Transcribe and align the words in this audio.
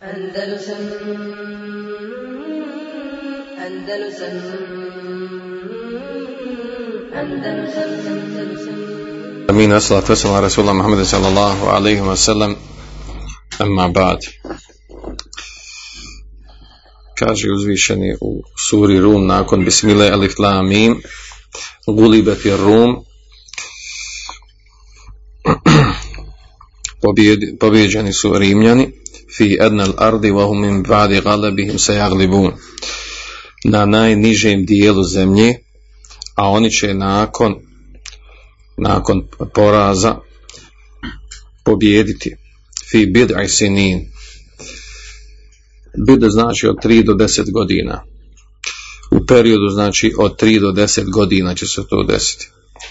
Andalusam 0.00 0.80
Andalusam 3.60 4.32
Andalusam 7.12 7.90
Andalusam. 8.08 8.76
Amin, 9.50 9.72
assalatu 9.72 10.12
wassalamu 10.12 10.38
ala 10.38 10.48
Rasulullah 10.48 10.72
Muhammadu 10.72 11.04
sallallahu 11.04 11.68
alaihi 11.68 12.00
wa 12.00 12.16
sallam. 12.16 12.56
Amma 13.58 13.92
ba'd. 13.92 14.24
Kaže 17.18 17.52
uzvišeni 17.52 18.16
u 18.20 18.42
suri 18.56 19.00
Rum 19.00 19.26
nakon 19.26 19.64
Bismillah 19.64 20.12
alif 20.12 20.38
la 20.38 20.62
mim 20.62 21.02
Gulibet 21.86 22.44
je 22.44 22.56
Rum. 22.56 23.04
Pobjeđeni 27.60 28.12
su 28.12 28.38
Rimljani 28.38 28.99
fi 29.36 29.58
adnal 29.60 29.94
ardi 29.96 30.30
wa 30.30 30.46
hum 30.46 30.60
min 30.60 30.82
ba'di 30.82 31.20
galabihim 31.20 31.78
sayaglibun 31.78 32.52
na 33.64 33.86
najnižem 33.86 34.66
dijelu 34.66 35.04
zemlje 35.04 35.54
a 36.34 36.48
oni 36.48 36.70
će 36.70 36.94
nakon 36.94 37.54
nakon 38.76 39.28
poraza 39.54 40.16
pobjediti 41.64 42.36
fi 42.90 43.06
bid'i 43.06 43.48
sinin. 43.48 44.00
Bid 46.06 46.22
znači 46.28 46.66
od 46.66 46.76
3 46.84 47.04
do 47.04 47.12
10 47.12 47.52
godina. 47.52 48.04
U 49.10 49.26
periodu 49.26 49.68
znači 49.68 50.12
od 50.18 50.42
3 50.42 50.60
do 50.60 50.82
10 50.82 51.10
godina 51.10 51.54
će 51.54 51.66
se 51.66 51.82
to 51.90 52.02
desiti. 52.02 52.48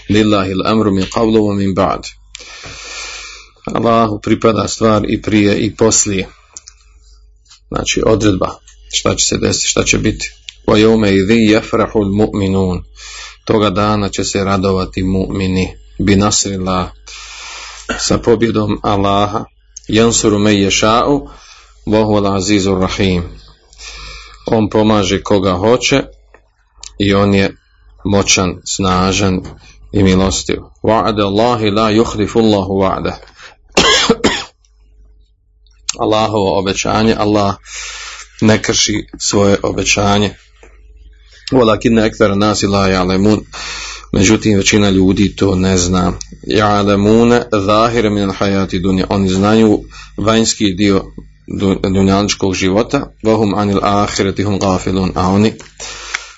Lillahi 0.08 0.52
al-amru 0.52 0.90
min 0.92 1.04
qablu 1.04 1.40
wa 1.48 1.56
min 1.56 1.74
ba'd 1.74 2.02
Allahu 3.74 4.20
pripada 4.20 4.68
stvar 4.68 5.04
i 5.08 5.22
prije 5.22 5.58
i 5.58 5.76
poslije. 5.76 6.28
Znači 7.68 8.02
odredba 8.06 8.48
šta 8.92 9.14
će 9.14 9.26
se 9.26 9.36
desiti, 9.36 9.68
šta 9.68 9.84
će 9.84 9.98
biti. 9.98 10.32
Wa 10.66 10.76
yawma 10.76 11.08
idhi 11.08 11.54
yafrahu 11.54 11.98
al-mu'minun 11.98 12.82
toga 13.44 13.70
dana 13.70 14.08
će 14.08 14.24
se 14.24 14.44
radovati 14.44 15.02
mu'mini. 15.02 15.68
Bi 15.98 16.16
nasrillah 16.16 16.88
sa 17.98 18.18
pobjedom 18.18 18.80
Allaha. 18.82 19.44
Jansuru 19.88 20.38
me 20.38 20.54
ješa'u 20.54 21.28
wa 21.86 22.04
huwa 22.04 22.18
al-azizur 22.20 22.80
rahim. 22.80 23.22
On 24.46 24.70
pomaže 24.70 25.22
koga 25.22 25.52
hoće 25.52 26.02
i 26.98 27.14
on 27.14 27.34
je 27.34 27.56
moćan, 28.04 28.60
snažan 28.64 29.40
i 29.92 30.02
milostiv. 30.02 30.56
Wa'ada 30.82 31.22
Allahi 31.22 31.70
la 31.70 31.90
yukhlifu 31.90 32.38
Allahu 32.38 32.72
wa'da 32.72 33.29
Allahovo 36.00 36.58
obećanje 36.58 37.14
Allah 37.18 37.54
ne 38.40 38.62
krši 38.62 39.06
svoje 39.18 39.56
obećanje. 39.62 40.34
Walakin 41.52 42.06
ektar 42.06 42.36
nasi 42.36 42.66
la 42.66 42.88
ja'lemun 42.88 43.40
međutim 44.12 44.56
većina 44.56 44.90
ljudi 44.90 45.36
to 45.36 45.54
ne 45.54 45.78
zna. 45.78 46.12
Ja'lemune 46.46 47.42
zahire 47.66 48.10
min 48.10 48.30
hayati 48.30 48.78
dunja 48.78 49.06
oni 49.08 49.28
znaju 49.28 49.80
vanjski 50.16 50.74
dio 50.74 51.04
du- 51.58 51.80
dunjaličkog 51.82 52.54
života. 52.54 53.12
Vahum 53.24 53.54
anil 53.54 53.78
ahireti 53.82 54.42
hum 54.42 54.58
gafilun 54.58 55.12
a 55.14 55.28
oni 55.28 55.52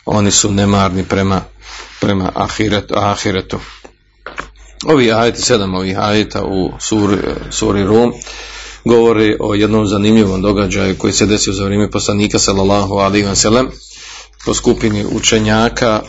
oni 0.05 0.31
su 0.31 0.51
nemarni 0.53 1.05
prema 1.05 1.41
prema 2.01 2.33
ahiretu, 2.35 2.95
ahiretu. 2.97 3.59
Ovi 4.87 5.13
ajeti 5.13 5.43
sedam 5.43 5.75
ovih 5.75 5.99
ajeta 5.99 6.45
u 6.45 6.73
suri, 6.81 7.17
suri 7.51 7.85
Rum 7.85 8.13
govori 8.85 9.37
o 9.41 9.55
jednom 9.55 9.87
zanimljivom 9.87 10.43
događaju 10.43 10.99
koji 10.99 11.13
se 11.13 11.27
desio 11.27 11.53
za 11.53 11.65
vrijeme 11.65 11.91
poslanika 11.91 12.39
sallallahu 12.39 12.95
alaihi 12.95 13.27
wa 13.27 13.35
sallam 13.35 13.71
po 14.45 14.55
skupini 14.55 15.07
učenjaka 15.13 16.03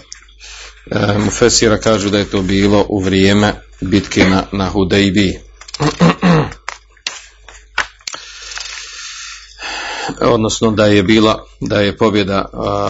e, 0.91 1.17
Mufesira 1.17 1.77
kažu 1.77 2.09
da 2.09 2.17
je 2.17 2.30
to 2.30 2.41
bilo 2.41 2.86
u 2.89 2.99
vrijeme 2.99 3.53
bitke 3.81 4.25
na, 4.25 4.43
na 4.52 4.70
Hudejbi. 4.70 5.39
odnosno 10.21 10.71
da 10.71 10.86
je 10.86 11.03
bila 11.03 11.45
da 11.59 11.81
je 11.81 11.98
pobjeda 11.98 12.45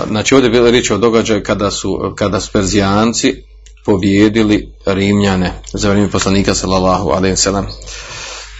znači 0.07 0.35
ovdje 0.35 0.47
je 0.47 0.51
bila 0.51 0.69
riječ 0.69 0.91
o 0.91 0.97
događaju 0.97 1.43
kada 1.43 1.71
su 1.71 2.13
kada 2.17 2.39
su 2.39 2.51
Perzijanci 2.51 3.43
pobjedili 3.85 4.73
Rimljane 4.85 5.61
za 5.73 5.89
vrijeme 5.89 6.11
poslanika 6.11 6.53
sallallahu 6.53 7.09
alejhi 7.09 7.35
ve 7.45 7.63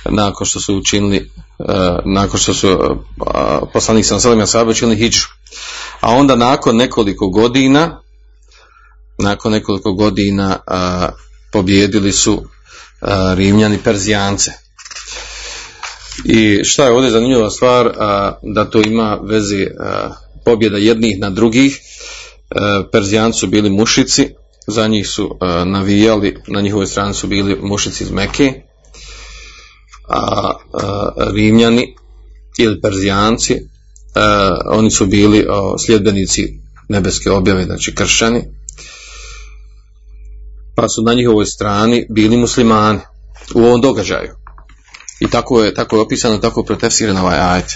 nakon 0.10 0.48
što 0.48 0.60
su 0.60 0.78
učinili 0.78 1.32
a, 1.60 2.00
nakon 2.06 2.40
što 2.40 2.54
su 2.54 2.68
a, 3.26 3.60
poslanik 3.74 4.06
sallallahu 4.06 4.30
alejhi 4.30 4.66
ve 4.66 4.72
učinili 4.72 4.98
hidžu 4.98 5.28
a 6.00 6.16
onda 6.16 6.36
nakon 6.36 6.76
nekoliko 6.76 7.28
godina 7.28 8.02
nakon 9.18 9.52
nekoliko 9.52 9.94
godina 9.94 10.60
a, 10.68 11.10
pobjedili 11.52 12.12
su 12.12 12.44
a, 13.02 13.34
Rimljani 13.38 13.78
Perzijance. 13.84 14.52
I 16.26 16.64
šta 16.64 16.86
je 16.86 16.92
ovdje 16.92 17.12
zanimljiva 17.12 17.50
stvar 17.50 17.88
a, 17.88 18.40
da 18.42 18.66
to 18.66 18.82
ima 18.82 19.20
vezi 19.24 19.68
pobjeda 20.46 20.78
jednih 20.78 21.20
na 21.20 21.30
drugih 21.30 21.80
Perzijanci 22.92 23.40
su 23.40 23.48
bili 23.48 23.70
mušici 23.70 24.30
za 24.68 24.88
njih 24.88 25.07
su 25.07 25.38
a, 25.40 25.63
navijali 25.66 26.38
na 26.47 26.62
njihovoj 26.62 26.88
strani 26.88 27.13
su 27.13 27.28
bili 27.28 27.57
mušici 27.62 28.03
iz 28.03 28.12
Meke 28.12 28.62
a, 30.09 30.51
a 30.74 31.09
Rimljani 31.34 31.96
ili 32.57 32.81
Perzijanci 32.81 33.59
a, 34.16 34.57
oni 34.66 34.91
su 34.91 35.06
bili 35.06 35.46
a, 35.50 35.78
sljedbenici 35.78 36.59
nebeske 36.90 37.31
objave 37.31 37.63
znači 37.63 37.96
kršćani 37.96 38.44
pa 40.75 40.90
su 40.90 41.01
na 41.01 41.13
njihovoj 41.13 41.45
strani 41.45 42.06
bili 42.09 42.38
muslimani 42.38 43.00
u 43.56 43.59
ovom 43.59 43.81
događaju 43.81 44.44
i 45.19 45.30
tako 45.30 45.63
je, 45.63 45.74
tako 45.74 45.95
je 45.95 46.01
opisano, 46.01 46.38
tako 46.38 46.59
je 46.59 46.66
protefsiran 46.66 47.18
ovaj 47.18 47.40
ajet. 47.40 47.75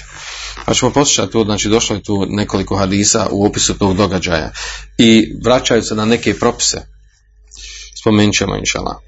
Pa 0.67 0.73
ćemo 0.73 0.91
poslušati 0.91 1.31
to, 1.31 1.43
znači 1.43 1.69
došlo 1.69 1.95
je 1.95 2.03
tu 2.03 2.25
nekoliko 2.29 2.75
hadisa 2.75 3.27
u 3.31 3.45
opisu 3.45 3.77
tog 3.77 3.97
događaja 3.97 4.51
i 4.97 5.33
vraćaju 5.43 5.83
se 5.83 5.95
na 5.95 6.05
neke 6.05 6.39
propise. 6.39 6.81
Spomenut 7.99 8.35
ćemo, 8.35 8.57
inšala. 8.57 8.99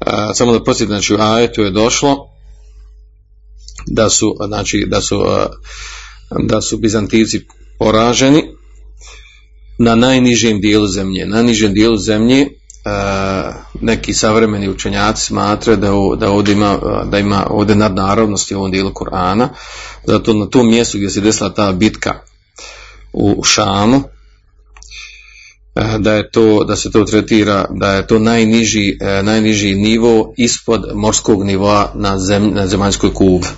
E, 0.00 0.34
samo 0.34 0.52
da 0.52 0.64
posjetim, 0.64 0.86
znači 0.86 1.14
u 1.14 1.18
ajetu 1.20 1.62
je 1.62 1.70
došlo 1.70 2.16
da 3.86 4.10
su, 4.10 4.36
znači, 4.46 4.86
da 4.86 5.00
su, 5.00 5.24
e, 5.28 5.46
da 6.48 6.60
su 6.60 6.78
Bizantivci 6.78 7.46
poraženi 7.78 8.42
na 9.78 9.94
najnižem 9.94 10.60
dijelu 10.60 10.86
zemlje. 10.86 11.26
Na 11.26 11.42
nižem 11.42 11.74
dijelu 11.74 11.96
zemlje 11.96 12.48
neki 13.82 14.14
savremeni 14.14 14.68
učenjaci 14.68 15.24
smatraju 15.24 15.76
da, 15.76 16.26
da 16.26 16.32
ovdje 16.32 16.52
ima, 16.52 16.78
da 17.04 17.18
ima 17.18 17.46
ovdje 17.50 17.76
nadnarodnosti 17.76 18.54
u 18.54 18.58
ovom 18.58 18.70
dijelu 18.70 18.90
Kur'ana, 18.90 19.48
zato 20.06 20.34
na 20.34 20.46
tom 20.46 20.68
mjestu 20.68 20.98
gdje 20.98 21.10
se 21.10 21.20
desila 21.20 21.54
ta 21.54 21.72
bitka 21.72 22.14
u 23.12 23.44
Šamu, 23.44 23.96
uh, 23.96 24.04
da 25.98 26.14
je 26.14 26.30
to, 26.30 26.64
da 26.64 26.76
se 26.76 26.90
to 26.90 27.04
tretira, 27.04 27.66
da 27.70 27.92
je 27.92 28.06
to 28.06 28.18
najniži, 28.18 28.98
uh, 29.00 29.26
najniži 29.26 29.74
nivo 29.74 30.34
ispod 30.36 30.84
morskog 30.94 31.44
nivoa 31.44 31.92
na, 31.94 32.18
zem, 32.18 32.50
na 32.54 32.66
zemaljskoj 32.66 33.14
kugli 33.14 33.48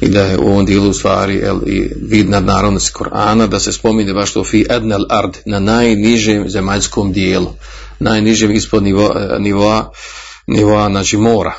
i 0.00 0.08
da 0.08 0.24
je 0.24 0.38
u 0.38 0.46
ovom 0.46 0.66
dijelu 0.66 0.90
u 0.90 0.92
stvari 0.92 1.34
jel, 1.34 1.58
i 1.66 1.90
vid 2.02 2.30
nadnarodnosti 2.30 2.92
Korana, 2.92 3.46
da 3.46 3.60
se 3.60 3.72
spominje 3.72 4.12
baš 4.12 4.32
to 4.32 4.44
fi 4.44 4.66
ednel 4.70 5.04
ard, 5.08 5.36
na 5.44 5.58
najnižem 5.58 6.48
zemaljskom 6.48 7.12
dijelu, 7.12 7.50
najnižem 8.00 8.50
ispod 8.50 8.82
nivo, 8.82 9.14
nivoa, 9.38 9.90
nivoa, 10.46 10.88
znači 10.90 11.16
mora. 11.16 11.54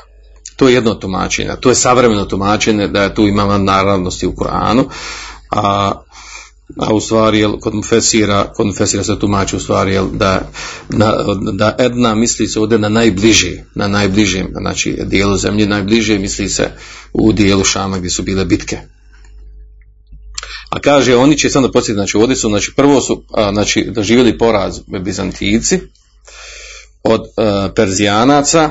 To 0.55 0.67
je 0.67 0.73
jedno 0.73 0.93
tumačenje, 0.93 1.51
to 1.59 1.69
je 1.69 1.75
savremeno 1.75 2.25
tumačenje 2.25 2.87
da 2.87 3.03
je 3.03 3.15
tu 3.15 3.27
ima 3.27 3.45
nadnarodnosti 3.45 4.27
u 4.27 4.35
Koranu, 4.35 4.89
a 5.51 5.93
a 6.77 6.93
u 6.93 6.99
stvari 7.01 7.39
jel, 7.39 7.59
kod 7.59 7.75
Mufesira, 7.75 8.51
kod 8.55 8.67
Mufesira 8.67 9.03
se 9.03 9.19
tumači 9.19 9.55
u 9.55 9.59
stvari 9.59 9.93
jel, 9.93 10.07
da, 10.11 10.49
na, 10.89 11.13
da 11.53 11.75
Edna 11.79 12.15
misli 12.15 12.47
se 12.47 12.59
ovdje 12.59 12.77
na 12.77 12.89
najbliži, 12.89 13.59
na 13.75 13.87
najbližem, 13.87 14.47
znači 14.61 14.97
dijelu 15.05 15.37
zemlje, 15.37 15.67
najbliže 15.67 16.19
misli 16.19 16.49
se 16.49 16.71
u 17.13 17.33
dijelu 17.33 17.63
Šama 17.63 17.97
gdje 17.97 18.09
su 18.09 18.23
bile 18.23 18.45
bitke. 18.45 18.77
A 20.69 20.79
kaže, 20.79 21.15
oni 21.15 21.37
će 21.37 21.49
samo 21.49 21.67
da 21.67 21.81
znači 21.81 22.17
ovdje 22.17 22.35
su, 22.35 22.49
znači 22.49 22.71
prvo 22.75 23.01
su, 23.01 23.23
a, 23.33 23.51
znači 23.53 23.87
doživjeli 23.91 24.37
poraz 24.37 24.79
Bizantijci 25.03 25.79
od 27.02 27.20
a, 27.36 27.68
Perzijanaca, 27.74 28.70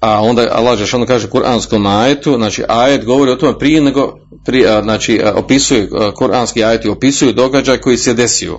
a 0.00 0.20
onda 0.20 0.48
Allah 0.52 0.78
Žešanu 0.78 1.06
kaže 1.06 1.26
u 1.26 1.30
kuranskom 1.30 1.86
ajetu, 1.86 2.34
znači 2.36 2.64
ajet 2.68 3.04
govori 3.04 3.30
o 3.30 3.36
tome 3.36 3.58
prije 3.58 3.80
nego, 3.80 4.18
prije, 4.46 4.68
a, 4.68 4.82
znači 4.82 5.22
a, 5.24 5.32
opisuje, 5.32 5.88
a, 5.92 6.14
kuranski 6.14 6.64
ajet 6.64 6.84
i 6.84 6.88
opisuju 6.88 7.32
događaj 7.32 7.78
koji 7.78 7.96
se 7.96 8.14
desio. 8.14 8.58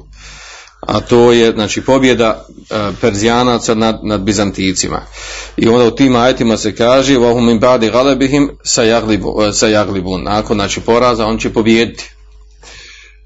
a 0.81 1.00
to 1.00 1.31
je 1.31 1.52
znači 1.52 1.81
pobjeda 1.81 2.46
e, 2.69 2.75
Perzijanaca 3.02 3.75
nad, 3.75 4.00
nad 4.04 4.22
Bizanticima. 4.22 5.02
I 5.58 5.68
onda 5.68 5.86
u 5.86 5.92
tim 5.92 6.16
ajetima 6.16 6.58
se 6.58 6.75
kaže 6.75 7.18
وَهُمْ 7.18 7.46
مِنْ 7.46 7.60
بَعْدِ 7.60 7.92
غَلَبِهِمْ 7.92 8.50
سَيَغْلِبُونَ 9.54 10.24
Nakon 10.24 10.58
znači 10.58 10.81
poraza 10.81 11.25
on 11.25 11.38
će 11.38 11.54
pobijediti. 11.54 12.12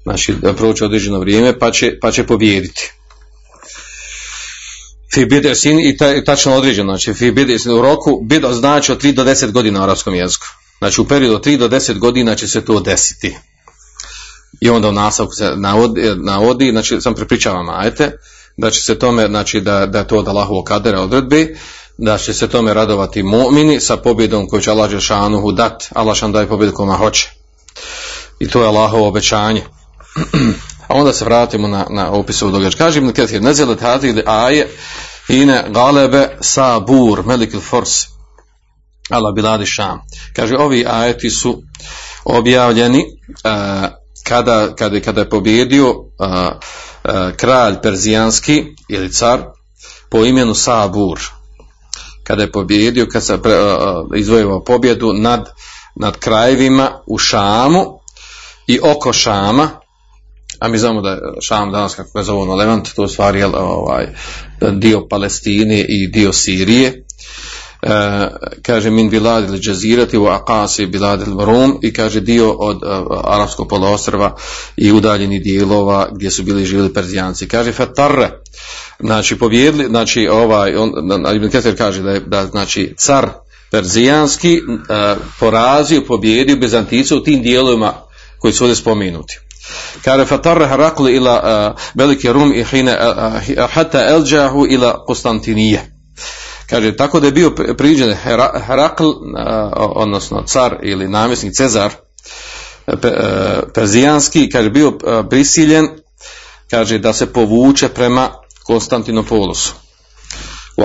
Znači 0.02 0.34
da 0.42 0.52
proći 0.52 0.84
određeno 0.84 1.18
vrijeme 1.18 1.58
pa 1.58 1.70
će, 1.70 1.98
pa 2.00 2.12
će 2.12 2.26
pobijediti. 2.26 2.92
Fi 5.13 5.25
bidesin 5.25 5.79
i 5.79 5.97
ta, 5.97 6.23
tačno 6.23 6.55
određeno, 6.55 6.91
znači 6.91 7.13
fi 7.13 7.31
bidesin 7.31 7.71
u 7.71 7.81
roku 7.81 8.21
bido 8.23 8.53
znači 8.53 8.91
od 8.91 9.03
3 9.03 9.13
do 9.13 9.23
10 9.23 9.51
godina 9.51 9.79
u 9.79 9.83
arapskom 9.83 10.15
jeziku. 10.15 10.45
Znači 10.77 11.01
u 11.01 11.07
periodu 11.07 11.35
od 11.35 11.45
3 11.45 11.57
do 11.57 11.67
10 11.67 11.99
godina 11.99 12.35
će 12.35 12.47
se 12.47 12.65
to 12.65 12.79
desiti. 12.79 13.37
I 14.61 14.69
onda 14.69 14.89
u 14.89 14.91
nastavku 14.91 15.33
se 15.33 15.51
navodi, 15.55 16.01
navodi 16.15 16.71
znači 16.71 17.01
sam 17.01 17.15
prepričavam 17.15 17.69
ajte, 17.69 18.11
da 18.57 18.71
će 18.71 18.81
se 18.81 18.99
tome, 18.99 19.27
znači 19.27 19.61
da, 19.61 19.85
da 19.85 19.99
je 19.99 20.07
to 20.07 20.17
od 20.17 20.27
Allahovog 20.27 20.65
kadera 20.65 21.01
odredbi, 21.01 21.57
da 21.97 22.17
će 22.17 22.33
se 22.33 22.47
tome 22.47 22.73
radovati 22.73 23.23
mu'mini 23.23 23.79
sa 23.79 23.97
pobjedom 23.97 24.47
koju 24.47 24.61
će 24.61 24.71
Allah 24.71 24.91
Žešanuhu 24.91 25.51
dat, 25.51 25.83
Allah 25.93 26.17
šan 26.17 26.31
daje 26.31 26.47
pobjedu 26.47 26.73
koma 26.73 26.93
hoće. 26.93 27.31
I 28.39 28.47
to 28.47 28.61
je 28.61 28.67
Allahovo 28.67 29.07
obećanje. 29.07 29.63
A 30.87 30.93
onda 30.93 31.13
se 31.13 31.25
vratimo 31.25 31.67
na, 31.67 31.85
na 31.89 32.11
opis 32.11 32.41
ovog 32.41 32.53
događaja. 32.53 32.77
Kaže 32.77 32.99
Ibn 32.99 33.11
Kathir, 33.11 33.41
nezelet 33.41 33.81
hadid 33.81 34.21
aje 34.25 34.69
ine 35.27 35.65
galebe 35.69 36.37
sabur, 36.41 37.25
melik 37.25 37.55
fors, 37.69 38.07
ala 39.09 39.31
biladi 39.31 39.65
šam. 39.65 40.01
Kaže, 40.35 40.57
ovi 40.57 40.85
ajeti 40.87 41.29
su 41.29 41.61
objavljeni 42.25 42.99
uh, 42.99 43.89
kada, 44.23 44.75
kada, 44.75 44.99
kada 44.99 45.21
je 45.21 45.29
pobjedio 45.29 45.89
uh, 45.89 45.95
uh, 46.19 47.35
kralj 47.37 47.75
perzijanski 47.81 48.65
ili 48.89 49.13
car 49.13 49.41
po 50.09 50.25
imenu 50.25 50.55
Sabur. 50.55 51.19
Kada 52.23 52.43
je 52.43 52.51
pobjedio, 52.51 53.07
kada 53.11 53.21
se 53.21 53.39
izvojevao 54.15 54.63
pobjedu 54.63 55.13
nad, 55.13 55.49
nad 55.95 56.17
krajevima 56.17 57.01
u 57.07 57.17
Šamu 57.17 57.99
i 58.67 58.79
oko 58.83 59.13
Šama, 59.13 59.69
a 60.61 60.67
mi 60.67 60.77
znamo 60.77 61.01
da 61.01 61.17
Šam 61.41 61.71
danas 61.71 61.95
kako 61.95 62.19
je 62.19 62.23
zovu 62.23 62.55
Levant, 62.55 62.93
to 62.95 63.03
je 63.03 63.09
stvari 63.09 63.43
ovaj, 63.43 64.07
dio 64.71 65.07
Palestine 65.09 65.85
i 65.89 66.07
dio 66.07 66.33
Sirije, 66.33 67.05
e, 67.81 68.27
kaže 68.61 68.89
min 68.89 69.09
bilad 69.09 69.49
ili 69.49 69.59
džazirati 69.59 70.17
u 70.17 70.25
akasi 70.25 70.85
bilad 70.85 71.21
ili 71.21 71.45
rum 71.45 71.79
i 71.81 71.93
kaže 71.93 72.19
dio 72.19 72.51
od 72.51 72.75
uh, 72.75 73.17
arapskog 73.23 73.67
poloostrva 73.67 74.35
i 74.77 74.91
udaljeni 74.91 75.39
dijelova 75.39 76.09
gdje 76.11 76.31
su 76.31 76.43
bili 76.43 76.65
živjeli 76.65 76.93
perzijanci. 76.93 77.47
Kaže 77.47 77.71
fatarre 77.71 78.29
znači 78.99 79.39
pobjedili 79.39 79.85
znači 79.85 80.27
ovaj 80.27 80.75
on, 80.75 80.91
Ibn 81.35 81.49
Keter 81.49 81.77
kaže 81.77 82.01
da 82.01 82.11
je 82.11 82.19
da, 82.19 82.45
znači 82.45 82.93
car 82.97 83.29
perzijanski 83.71 84.61
uh, 84.61 85.17
porazio 85.39 86.03
pobjedio 86.07 86.55
Bizantice 86.55 87.15
u 87.15 87.23
tim 87.23 87.41
dijelovima 87.41 87.93
koji 88.39 88.53
su 88.53 88.63
ovdje 88.63 88.75
spomenuti 88.75 89.39
Kaže 90.03 90.25
fatarre 90.25 90.67
harakli 90.67 91.15
ila 91.15 91.35
uh, 91.75 91.81
velike 91.95 92.33
rum 92.33 92.53
i 92.53 92.63
hine 92.63 92.97
uh, 92.97 93.69
hata 93.69 94.05
elđahu 94.09 94.65
ila 94.69 95.05
Konstantinije 95.05 95.91
Kaže, 96.71 96.95
tako 96.97 97.19
da 97.19 97.27
je 97.27 97.31
bio 97.31 97.51
priđen 97.77 98.15
Herakl, 98.67 99.09
odnosno 99.75 100.43
car 100.47 100.77
ili 100.83 101.07
namjesnik 101.07 101.53
Cezar, 101.53 101.91
perzijanski, 103.73 104.49
kaže, 104.49 104.69
bio 104.69 104.97
prisiljen, 105.29 105.89
kaže, 106.69 106.97
da 106.97 107.13
se 107.13 107.33
povuče 107.33 107.89
prema 107.89 108.29
Konstantinopolosu. 108.63 109.73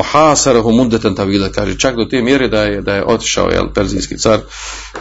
Hasarahu 0.03 0.73
muddetan 0.73 1.15
tavila, 1.15 1.49
kaže, 1.49 1.79
čak 1.79 1.97
do 1.97 2.05
te 2.05 2.23
mjere 2.23 2.49
da 2.49 2.63
je, 2.63 2.81
da 2.83 2.95
je 2.95 3.05
otišao 3.07 3.49
jel, 3.49 3.67
perzijski 3.75 4.19
car 4.19 4.41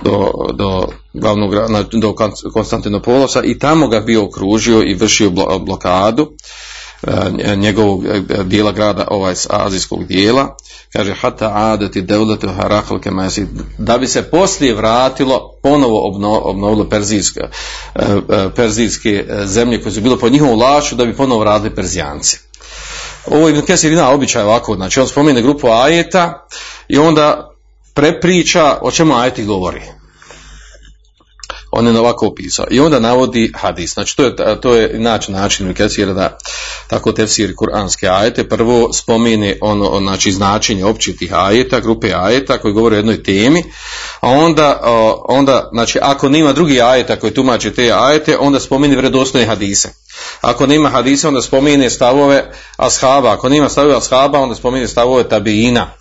do, 0.04 0.32
do, 0.54 0.88
glavnog, 1.14 1.54
do 1.92 2.16
Konstantinopolosa 2.54 3.44
i 3.44 3.60
tamo 3.60 3.88
ga 3.88 4.00
bio 4.00 4.26
okružio 4.26 4.84
i 4.84 4.94
vršio 4.94 5.30
blokadu 5.60 6.32
njegovog 7.58 8.04
dijela 8.44 8.72
grada 8.72 9.08
ovaj 9.12 9.36
azijskog 9.50 10.06
dijela. 10.06 10.56
Kaže 10.94 11.14
hata 11.14 11.52
adati 11.54 12.02
devletu 12.02 12.48
harakal 12.48 13.00
da 13.78 13.98
bi 13.98 14.08
se 14.08 14.24
poslije 14.24 14.76
vratilo 14.76 15.60
ponovo 15.64 16.08
obno, 16.08 16.42
obnovilo 16.44 16.90
perzijske 16.90 17.42
perzijske 18.56 19.26
zemlje 19.46 19.82
koje 19.82 19.92
su 19.92 20.02
bilo 20.02 20.18
po 20.18 20.30
njihovom 20.30 20.60
lašu 20.60 20.96
da 20.96 21.06
bi 21.06 21.16
ponovo 21.16 21.44
radili 21.44 21.76
perzijanci 21.76 22.40
ovo 23.28 23.50
Ibn 23.50 23.62
Kesir 23.62 23.92
ima 23.92 24.10
običaj 24.10 24.44
ovako 24.44 24.76
znači 24.76 25.00
on 25.00 25.08
spomene 25.08 25.42
grupu 25.42 25.68
ajeta 25.68 26.48
i 26.88 26.98
onda 26.98 27.52
prepriča 27.94 28.78
o 28.82 28.92
čemu 28.92 29.16
ajeti 29.16 29.46
govori 29.46 29.82
on 31.76 31.88
je 31.88 32.00
ovako 32.00 32.28
opisao. 32.28 32.66
I 32.70 32.80
onda 32.80 33.00
navodi 33.00 33.52
hadis. 33.56 33.94
Znači, 33.94 34.18
to 34.18 34.24
je, 34.24 34.36
to 34.62 34.76
je 34.76 35.00
način, 35.00 35.36
način 35.36 35.74
Kesira 35.74 36.14
da 36.14 36.38
tako 36.88 37.12
tefsiri 37.12 37.56
kuranske 37.56 38.08
ajete. 38.08 38.50
Prvo 38.50 38.94
spomine 38.94 39.58
ono, 39.62 40.00
znači, 40.00 40.32
značenje 40.32 40.86
općitih 40.86 41.34
ajeta, 41.34 41.80
grupe 41.80 42.14
ajeta 42.16 42.58
koji 42.58 42.74
govore 42.74 42.96
o 42.96 43.00
jednoj 43.00 43.24
temi, 43.24 43.64
a 44.20 44.30
onda, 44.30 44.80
onda 45.28 45.70
znači, 45.74 46.00
ako 46.02 46.30
nema 46.30 46.54
drugi 46.54 46.82
ajeta 46.82 47.20
koji 47.20 47.34
tumače 47.34 47.74
te 47.74 47.92
ajete, 47.94 48.38
onda 48.38 48.60
spomine 48.60 48.96
vredostojne 48.96 49.48
hadise. 49.48 49.90
Ako 50.42 50.68
nema 50.68 50.90
hadise, 50.90 51.28
onda 51.28 51.42
spomine 51.42 51.90
stavove 51.90 52.52
ashaba. 52.78 53.34
Ako 53.34 53.50
nema 53.50 53.70
stavove 53.70 53.96
ashaba, 53.96 54.40
onda 54.40 54.56
spomine 54.56 54.88
stavove 54.88 55.30
tabiina. 55.30 55.92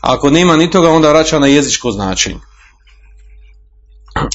Ako 0.00 0.30
nema 0.30 0.56
ni 0.56 0.70
toga, 0.70 0.90
onda 0.90 1.08
vraća 1.08 1.38
na 1.38 1.46
jezičko 1.46 1.90
značenje 1.90 2.40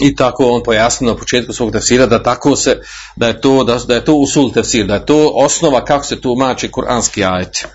i 0.02 0.16
tako 0.16 0.46
on 0.46 0.64
pojasnio 0.64 1.12
na 1.12 1.18
početku 1.18 1.54
svog 1.54 1.72
tefsira 1.72 2.06
da 2.06 2.24
tako 2.24 2.56
se, 2.56 2.82
da 3.16 3.28
je 3.28 3.42
to, 3.42 3.64
da, 3.64 3.80
da 3.88 3.96
je 3.96 4.06
to 4.06 4.14
usul 4.14 4.54
tefsir, 4.54 4.86
da 4.86 4.94
je 4.94 5.06
to 5.06 5.32
osnova 5.36 5.86
kako 5.86 6.06
se 6.06 6.22
tumači 6.22 6.72
kuranski 6.72 7.26
ajet. 7.26 7.68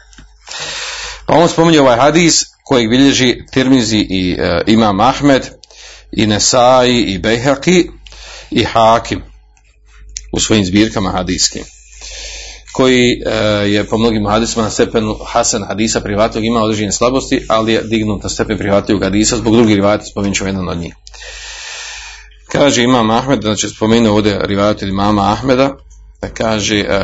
Pa 1.26 1.34
on 1.34 1.48
spominje 1.48 1.80
ovaj 1.80 1.96
hadis 1.96 2.44
kojeg 2.64 2.90
bilježi 2.90 3.36
Tirmizi 3.52 3.98
i 3.98 4.36
e, 4.38 4.62
Imam 4.66 5.00
Ahmed 5.00 5.50
i 6.12 6.26
Nesai 6.26 7.00
i 7.00 7.18
Bejhaki 7.18 7.86
i 8.50 8.64
Hakim 8.64 9.22
u 10.32 10.40
svojim 10.40 10.64
zbirkama 10.64 11.10
hadijskim 11.10 11.64
koji 12.72 13.22
e, 13.26 13.32
je 13.68 13.84
po 13.84 13.98
mnogim 13.98 14.26
hadisima 14.26 14.64
na 14.64 14.70
stepenu 14.70 15.16
Hasan 15.26 15.64
hadisa 15.64 16.00
privatnog 16.00 16.44
ima 16.44 16.62
određene 16.62 16.92
slabosti, 16.92 17.46
ali 17.48 17.72
je 17.72 17.82
dignut 17.82 18.22
na 18.22 18.28
stepen 18.28 18.58
privatnog 18.58 19.02
hadisa 19.02 19.36
zbog 19.36 19.56
drugih 19.56 19.76
rivajata 19.76 20.04
spominjemo 20.04 20.46
jedan 20.46 20.68
od 20.68 20.78
njih. 20.78 20.94
Kaže 22.48 22.82
Imam 22.82 23.10
Ahmed, 23.10 23.42
znači 23.42 23.68
spomenuo 23.68 24.14
ovdje 24.14 24.38
rivajatelj 24.42 24.88
Imama 24.88 25.32
Ahmeda, 25.32 25.76
da 26.22 26.28
kaže 26.28 26.84
uh, 26.88 26.94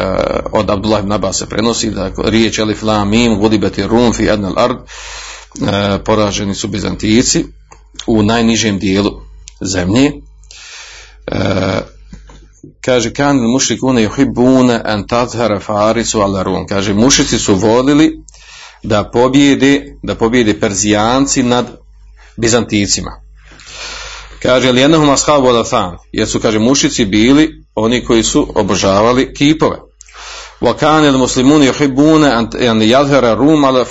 od 0.52 0.70
Abdullah 0.70 1.00
ibn 1.00 1.12
Abbas 1.12 1.38
se 1.38 1.46
prenosi 1.46 1.90
da 1.90 2.10
riječ 2.24 2.58
Elif 2.58 2.82
La 2.82 3.04
Mim 3.04 3.38
Gudibeti 3.38 3.86
Rum 3.86 4.12
fi 4.12 4.30
Adnal 4.30 4.58
Ard 4.58 4.76
uh, 4.76 5.68
poraženi 6.04 6.54
su 6.54 6.68
Bizantijici 6.68 7.44
u 8.06 8.22
najnižem 8.22 8.78
dijelu 8.78 9.10
zemlje. 9.60 10.12
Uh, 11.32 11.38
kaže 12.80 13.12
kan 13.12 13.36
mušrikune 13.36 14.08
yuhibbuna 14.08 14.80
an 14.84 15.06
tazhara 15.06 15.60
farisu 15.60 16.20
ala 16.20 16.42
rum 16.42 16.66
kaže 16.66 16.94
mušici 16.94 17.38
su 17.38 17.54
volili 17.54 18.22
da 18.82 19.10
pobjede 19.10 19.96
da 20.02 20.14
pobjede 20.14 20.60
Perzijanci 20.60 21.42
nad 21.42 21.66
Bizanticima 22.36 23.20
Kaže, 24.42 24.72
li 24.72 24.80
jednohum 24.80 25.10
ashabu 25.10 25.48
al 25.48 25.64
jer 26.12 26.28
su, 26.28 26.40
kaže, 26.40 26.58
mušici 26.58 27.04
bili 27.04 27.64
oni 27.74 28.04
koji 28.04 28.22
su 28.22 28.48
obožavali 28.54 29.34
kipove. 29.34 29.76
Wa 30.60 30.74
kana 30.74 31.08
al 31.08 31.18
muslimuni 31.18 31.68
yuhibbuna 31.68 32.38
an 32.70 32.80
yadhhara 32.80 33.34
rum 33.34 33.64
ala 33.64 33.84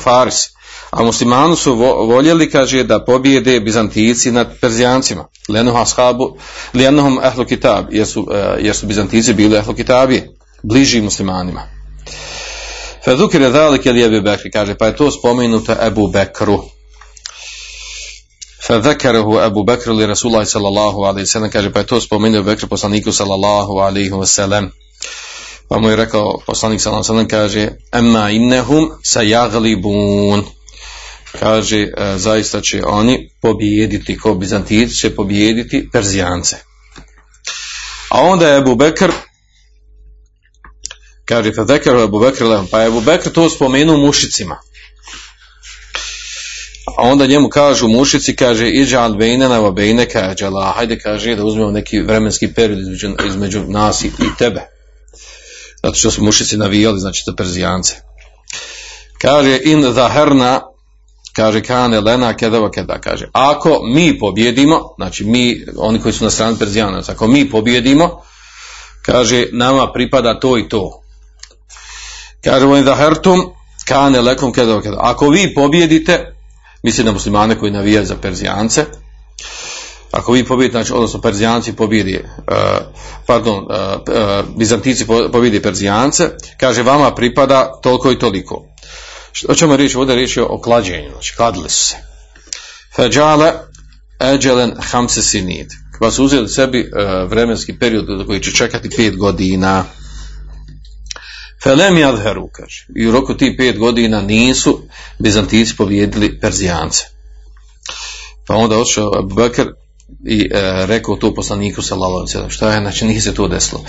faris. 0.00 0.48
A 0.90 1.02
muslimani 1.02 1.56
su 1.56 1.74
voljeli, 2.06 2.50
kaže, 2.50 2.84
da 2.84 3.04
pobjede 3.04 3.60
Bizantici 3.60 4.30
nad 4.30 4.60
Perzijancima. 4.60 5.24
Lenuhum 5.48 5.80
ashabu, 5.80 6.36
lenuhum 6.74 7.18
ahlu 7.22 7.44
kitab, 7.44 7.84
jer 7.90 8.06
su, 8.06 8.20
uh, 8.20 8.26
jer 8.58 8.76
su 8.76 8.86
Bizantici 8.86 9.34
bili 9.34 9.58
ahlu 9.58 9.74
kitabi, 9.74 10.22
bliži 10.62 11.00
muslimanima. 11.00 11.62
Fa 13.04 13.14
dhukira 13.14 13.50
dhalika 13.50 13.90
li 13.90 14.04
Abu 14.04 14.20
Bekr, 14.20 14.50
kaže, 14.52 14.74
pa 14.74 14.86
je 14.86 14.96
to 14.96 15.10
spomenuto 15.10 15.74
Abu 15.80 16.08
Bekru. 16.08 16.64
فذكره 18.67 19.45
أبو 19.45 19.63
بكر 19.63 19.93
لرسول 19.93 20.31
الله 20.31 20.43
صلى 20.43 20.67
الله 20.67 21.07
عليه 21.07 21.21
وسلم 21.21 21.49
kaže 21.49 21.71
pa 21.73 21.79
je 21.79 21.85
to 21.85 22.01
spomenuo 22.01 22.43
Bekr 22.43 22.67
poslaniku 22.67 23.11
sallallahu 23.11 23.79
alaihi 23.79 24.11
wasallam 24.11 24.71
pa 25.69 25.79
mu 25.79 25.89
je 25.89 25.95
rekao 25.95 26.39
poslanik 26.47 26.81
sallallahu 26.81 27.03
alaihi 27.03 27.11
wasallam 27.11 27.29
kaže 27.29 27.69
amma 27.91 28.31
innahum 28.31 28.91
sayaglibun 29.03 30.45
kaže 31.39 31.81
e, 31.81 32.17
zaista 32.17 32.61
će 32.61 32.85
oni 32.85 33.29
pobijediti 33.41 34.17
ko 34.17 34.33
Bizantijici 34.33 34.95
će 34.95 35.15
pobijediti 35.15 35.89
Perzijance 35.91 36.55
a 38.09 38.21
onda 38.21 38.47
je 38.47 38.57
Abu 38.57 38.75
Bekr 38.75 39.11
kaže 41.25 41.53
fa 41.53 41.65
zekar 41.65 41.95
Abu 41.95 42.19
Bekr 42.19 42.45
lehum, 42.45 42.67
pa 42.71 42.79
je 42.81 42.87
Abu 42.87 43.01
Bekr 43.01 43.29
to 43.29 43.49
spomenuo 43.49 43.97
mušicima. 43.97 44.59
A 46.98 47.02
onda 47.02 47.26
njemu 47.26 47.48
kažu 47.48 47.88
mušici, 47.88 48.36
kaže, 48.36 48.68
iđa 48.68 49.00
al 49.00 49.14
bejnena 49.14 49.58
va 49.58 49.70
bejneka, 49.70 50.18
ađala, 50.18 50.72
hajde 50.76 50.98
kaže 50.98 51.36
da 51.36 51.44
uzmemo 51.44 51.70
neki 51.70 52.00
vremenski 52.00 52.54
period 52.54 52.80
između, 52.80 53.14
između 53.26 53.62
nas 53.68 54.04
i, 54.04 54.06
i 54.06 54.36
tebe. 54.38 54.60
Zato 55.82 55.94
što 55.94 56.10
su 56.10 56.24
mušici 56.24 56.56
navijali, 56.56 57.00
znači 57.00 57.22
za 57.26 57.32
Perzijance. 57.36 57.94
Kaže, 59.20 59.60
in 59.64 59.92
zaherna, 59.92 60.60
kaže, 61.36 61.62
kane 61.62 62.00
lena, 62.00 62.36
kedava, 62.36 62.70
keda, 62.70 62.98
kaže, 63.00 63.28
ako 63.32 63.80
mi 63.94 64.18
pobjedimo, 64.18 64.94
znači 64.96 65.24
mi, 65.24 65.64
oni 65.76 66.00
koji 66.00 66.12
su 66.12 66.24
na 66.24 66.30
strani 66.30 66.58
Perzijanaca, 66.58 67.12
ako 67.12 67.26
mi 67.26 67.50
pobjedimo, 67.50 68.22
kaže, 69.06 69.46
nama 69.52 69.92
pripada 69.92 70.40
to 70.40 70.58
i 70.58 70.68
to. 70.68 71.02
Kaže, 72.44 72.66
in 72.66 72.84
zahertum, 72.84 73.52
kane 73.88 74.20
lekom, 74.20 74.52
kedava, 74.52 74.82
keda. 74.82 74.96
Ako 75.00 75.28
vi 75.28 75.54
pobjedite, 75.54 76.34
misli 76.82 77.04
na 77.04 77.12
muslimane 77.12 77.58
koji 77.58 77.72
navijaju 77.72 78.06
za 78.06 78.16
Perzijance, 78.16 78.84
ako 80.10 80.32
vi 80.32 80.44
pobjedite, 80.44 80.78
znači, 80.78 80.92
odnosno 80.92 81.20
Perzijanci 81.20 81.72
pobjedi, 81.72 82.20
uh, 82.36 82.54
pardon, 83.26 83.56
uh, 83.56 83.64
uh, 83.64 84.56
Bizantici 84.56 85.06
po- 85.06 85.28
pobjedi 85.32 85.62
Perzijance, 85.62 86.30
kaže 86.60 86.82
vama 86.82 87.14
pripada 87.14 87.80
toliko 87.82 88.12
i 88.12 88.18
toliko. 88.18 88.64
O 89.48 89.54
čemu 89.54 89.72
je 89.72 89.76
riječ? 89.76 89.94
Ovdje 89.94 90.12
je 90.12 90.16
riječ 90.16 90.36
je 90.36 90.42
o 90.42 90.60
klađenju, 90.60 91.10
znači 91.12 91.36
kladili 91.36 91.70
su 91.70 91.84
se. 91.84 91.96
Feđale 92.96 93.52
eđelen 94.20 94.74
hamse 94.80 95.22
sinid. 95.22 95.66
Pa 96.00 96.10
su 96.10 96.24
uzeli 96.24 96.48
sebi 96.48 96.90
vremenski 97.26 97.78
period 97.78 98.26
koji 98.26 98.40
će 98.40 98.52
čekati 98.52 98.90
pet 98.96 99.16
godina. 99.16 99.84
Felem 101.62 101.98
jadheru, 101.98 102.48
kaže. 102.52 102.86
I 102.96 103.06
u 103.06 103.12
roku 103.12 103.34
tih 103.34 103.54
pet 103.58 103.78
godina 103.78 104.20
nisu 104.20 104.82
Bizantici 105.18 105.76
pobjedili 105.76 106.40
Perzijance. 106.40 107.04
Pa 108.46 108.54
onda 108.54 108.78
otišao 108.78 109.12
Abu 109.18 109.34
Bakr 109.34 109.66
i 110.26 110.50
e, 110.52 110.86
rekao 110.86 111.16
to 111.16 111.34
poslaniku 111.34 111.82
sallallahu 111.82 112.48
šta 112.48 112.72
je? 112.72 112.80
Znači 112.80 113.04
nije 113.04 113.20
se 113.20 113.34
to 113.34 113.48
desilo. 113.48 113.84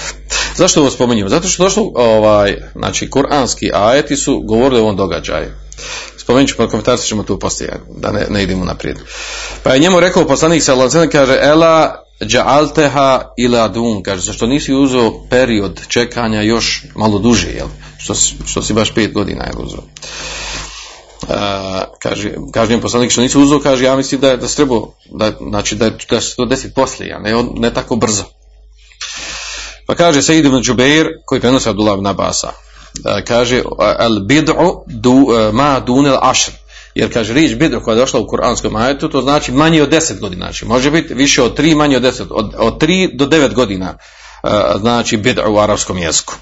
Zašto 0.56 0.80
ovo 0.80 0.90
spominjem 0.90 1.30
zato 1.30 1.48
što 1.48 1.64
došlo 1.64 1.92
ovaj 1.96 2.58
znači 2.76 3.10
kuranski 3.10 3.72
ajeti 3.74 4.16
su 4.16 4.40
govorili 4.40 4.80
o 4.80 4.84
ovom 4.84 4.96
događaju. 4.96 5.52
Spomenut 6.18 6.50
ću 6.50 6.58
pa 6.58 6.68
komentarci 6.68 7.08
ćemo 7.08 7.24
tu 7.24 7.40
poslije 7.40 7.80
da 7.98 8.12
ne, 8.12 8.26
ne 8.30 8.44
idemo 8.44 8.66
naprijed. 8.66 8.98
Pa 9.64 9.74
je 9.74 9.80
njemu 9.80 10.00
rekao 10.00 10.28
poslanik 10.28 10.64
sallallahu 10.64 11.10
kaže 11.12 11.38
ela 11.42 12.04
ja'alteha 12.20 13.22
ila 13.38 13.68
dun 13.68 14.04
kaže 14.04 14.22
zašto 14.22 14.48
nisi 14.48 14.74
uzeo 14.74 15.14
period 15.30 15.82
čekanja 15.88 16.42
još 16.42 16.84
malo 16.96 17.20
duže 17.20 17.48
jel? 17.48 17.68
Što, 17.98 18.14
što 18.46 18.62
si 18.62 18.74
baš 18.74 18.94
pet 18.94 19.14
godina 19.14 19.44
je 19.44 19.54
uzeo? 19.58 19.82
Uh, 21.22 21.36
kaže, 22.00 22.32
kaže 22.54 22.82
poslanik 22.82 23.12
što 23.12 23.22
nisi 23.22 23.38
uzeo, 23.38 23.60
kaže 23.60 23.86
ja 23.86 23.96
mislim 23.96 24.22
da 24.22 24.36
da 24.36 24.48
se 24.48 24.56
trebao, 24.56 24.94
da, 25.12 25.32
znači 25.50 25.76
da, 25.76 25.90
da 26.10 26.22
se 26.22 26.36
to 26.36 26.46
desiti 26.46 26.74
poslije, 26.74 27.14
a 27.14 27.20
ne, 27.20 27.44
ne 27.56 27.74
tako 27.74 27.96
brzo. 27.96 28.24
Pa 29.88 29.96
kaže 29.96 30.22
Sejid 30.22 30.46
ibn 30.46 30.62
Džubeir, 30.62 31.08
koji 31.26 31.42
prenosi 31.42 31.70
Abdullah 31.70 31.98
ibn 31.98 32.08
Abasa, 32.08 32.48
uh, 32.48 33.24
kaže 33.28 33.62
al 33.78 34.20
bid'u 34.20 34.84
du, 34.88 35.12
uh, 35.12 35.54
ma 35.54 35.80
dunel 35.80 36.18
ašr, 36.22 36.52
jer 37.00 37.14
kaže 37.14 37.34
riječ 37.34 37.52
bid'u 37.52 37.84
koja 37.84 37.96
je 37.96 38.00
došla 38.00 38.20
u 38.20 38.28
kuranskom 38.28 38.76
ajetu, 38.76 39.10
to 39.10 39.22
znači 39.22 39.52
manje 39.52 39.84
od 39.84 39.90
10 39.90 40.20
godina, 40.20 40.46
znači 40.46 40.66
može 40.66 40.92
biti 40.92 41.14
više 41.14 41.42
od 41.44 41.58
3, 41.58 41.76
manje 41.76 41.98
od 41.98 42.04
10, 42.04 42.26
od, 42.30 42.54
od 42.58 42.82
3 42.82 43.18
do 43.18 43.26
9 43.26 43.54
godina, 43.54 43.98
uh, 44.44 44.82
znači 44.82 45.18
bid'u 45.18 45.48
u 45.50 45.60
arapskom 45.60 45.98
jeziku. 45.98 46.36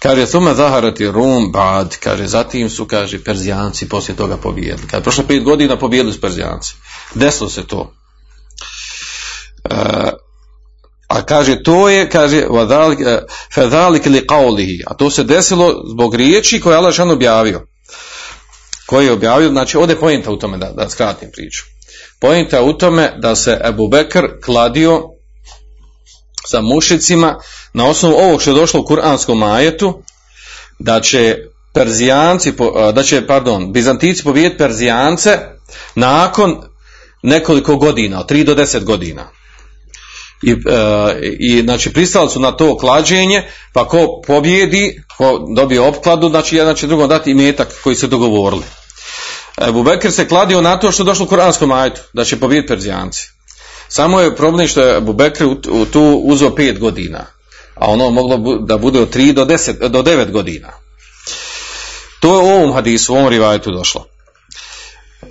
Kaže, 0.00 0.26
thume 0.26 0.54
zaharati 0.54 1.10
Rum 1.10 1.52
bad, 1.52 1.96
kaže, 1.96 2.26
zatim 2.26 2.70
su, 2.70 2.86
kaže, 2.86 3.24
Perzijanci 3.24 3.88
poslije 3.88 4.16
toga 4.16 4.36
pobijedili. 4.36 4.88
Kaže, 4.88 5.02
prošlo 5.02 5.24
pet 5.28 5.42
godina 5.44 5.78
pobijedili 5.78 6.12
su 6.12 6.20
Perzijanci. 6.20 6.74
Desilo 7.14 7.50
se 7.50 7.66
to. 7.66 7.92
E, 9.70 9.74
a 11.08 11.22
kaže, 11.22 11.62
to 11.62 11.88
je, 11.88 12.08
kaže, 12.10 12.46
vadalik, 12.50 13.00
e, 13.00 13.22
fedalik 13.54 14.06
li 14.06 14.26
qawlihi, 14.26 14.82
a 14.86 14.94
to 14.94 15.10
se 15.10 15.24
desilo 15.24 15.74
zbog 15.92 16.14
riječi 16.14 16.60
koje 16.60 16.74
je 16.74 16.78
Allah 16.78 16.94
objavio. 17.12 17.66
Koji 18.90 19.06
je 19.06 19.12
objavio, 19.12 19.48
znači, 19.48 19.76
ovdje 19.76 19.94
je 19.94 20.00
pojenta 20.00 20.30
u 20.30 20.36
tome, 20.36 20.58
da, 20.58 20.72
da 20.72 20.90
skratim 20.90 21.30
priču. 21.32 21.64
Pojenta 22.20 22.56
je 22.56 22.62
u 22.62 22.72
tome 22.72 23.12
da 23.18 23.36
se 23.36 23.60
Ebu 23.64 23.88
Bekr 23.88 24.26
kladio 24.44 25.02
sa 26.46 26.60
mušicima 26.60 27.38
na 27.72 27.86
osnovu 27.86 28.14
ovog 28.14 28.40
što 28.40 28.50
je 28.50 28.54
došlo 28.54 28.80
u 28.80 28.84
kuranskom 28.84 29.42
ajetu 29.42 30.02
da 30.78 31.00
će 31.00 31.36
Perzijanci, 31.74 32.52
da 32.94 33.02
će, 33.02 33.26
pardon, 33.26 33.72
Bizantici 33.72 34.24
pobijediti 34.24 34.58
Perzijance 34.58 35.38
nakon 35.94 36.56
nekoliko 37.22 37.76
godina, 37.76 38.20
od 38.20 38.30
3 38.30 38.44
do 38.44 38.54
10 38.54 38.84
godina. 38.84 39.30
I, 40.42 40.50
e, 40.50 40.56
i 41.38 41.62
znači 41.62 41.92
pristali 41.92 42.30
su 42.30 42.40
na 42.40 42.52
to 42.52 42.76
klađenje, 42.76 43.42
pa 43.72 43.88
ko 43.88 44.22
pobjedi, 44.26 45.02
ko 45.16 45.46
dobije 45.56 45.80
opkladu, 45.80 46.28
znači 46.28 46.56
jedan 46.56 46.74
će 46.74 46.86
drugom 46.86 47.08
dati 47.08 47.30
imetak 47.30 47.68
koji 47.82 47.96
se 47.96 48.06
dogovorili. 48.06 48.64
Ebu 49.68 49.82
Bekr 49.82 50.12
se 50.12 50.28
kladio 50.28 50.60
na 50.60 50.76
to 50.76 50.92
što 50.92 51.02
je 51.02 51.04
došlo 51.04 51.24
u 51.24 51.28
kuranskom 51.28 51.72
ajetu, 51.72 52.00
da 52.12 52.24
će 52.24 52.40
pobjediti 52.40 52.68
Perzijanci. 52.68 53.30
Samo 53.88 54.20
je 54.20 54.36
problem 54.36 54.68
što 54.68 54.82
je 54.82 54.96
Abu 54.96 55.12
Bekr 55.12 55.44
tu 55.92 56.20
uzeo 56.24 56.54
pet 56.54 56.78
godina, 56.78 57.26
a 57.74 57.90
ono 57.90 58.10
moglo 58.10 58.58
da 58.58 58.78
bude 58.78 59.00
od 59.00 59.14
3 59.14 59.32
do 59.32 59.44
10, 59.44 59.88
do 59.88 60.02
9 60.02 60.30
godina. 60.30 60.68
To 62.20 62.34
je 62.34 62.46
u 62.46 62.56
ovom 62.56 62.72
hadisu, 62.72 63.14
u 63.14 63.16
ovom 63.16 63.28
rivajetu 63.28 63.70
došlo. 63.70 64.06
E, 65.22 65.28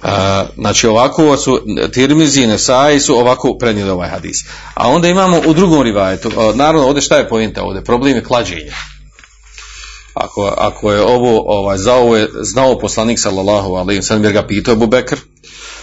znači 0.57 0.87
ovako 0.87 1.37
su 1.37 1.61
Tirmizi 1.93 2.41
i 2.43 2.47
Nesai 2.47 2.99
su 2.99 3.15
ovako 3.15 3.57
prenijeli 3.59 3.91
ovaj 3.91 4.09
hadis. 4.09 4.37
A 4.73 4.87
onda 4.87 5.07
imamo 5.07 5.41
u 5.47 5.53
drugom 5.53 5.81
rivajetu, 5.83 6.29
e, 6.29 6.55
naravno 6.55 6.87
ovdje 6.87 7.01
šta 7.01 7.17
je 7.17 7.29
pojenta 7.29 7.63
ovdje? 7.63 7.83
Problem 7.83 8.15
je 8.15 8.23
klađenja. 8.23 8.73
Ako, 10.13 10.53
ako 10.57 10.91
je 10.91 11.01
ovo, 11.01 11.43
ovaj, 11.47 11.77
za 11.77 11.93
ovo 11.95 12.17
je 12.17 12.29
znao 12.41 12.79
poslanik 12.79 13.19
sallallahu 13.19 13.73
alaihi 13.73 14.01
sallam 14.01 14.23
jer 14.23 14.33
ga 14.33 14.47
pitao 14.47 14.73
Abu 14.73 14.87
Bekr 14.87 15.17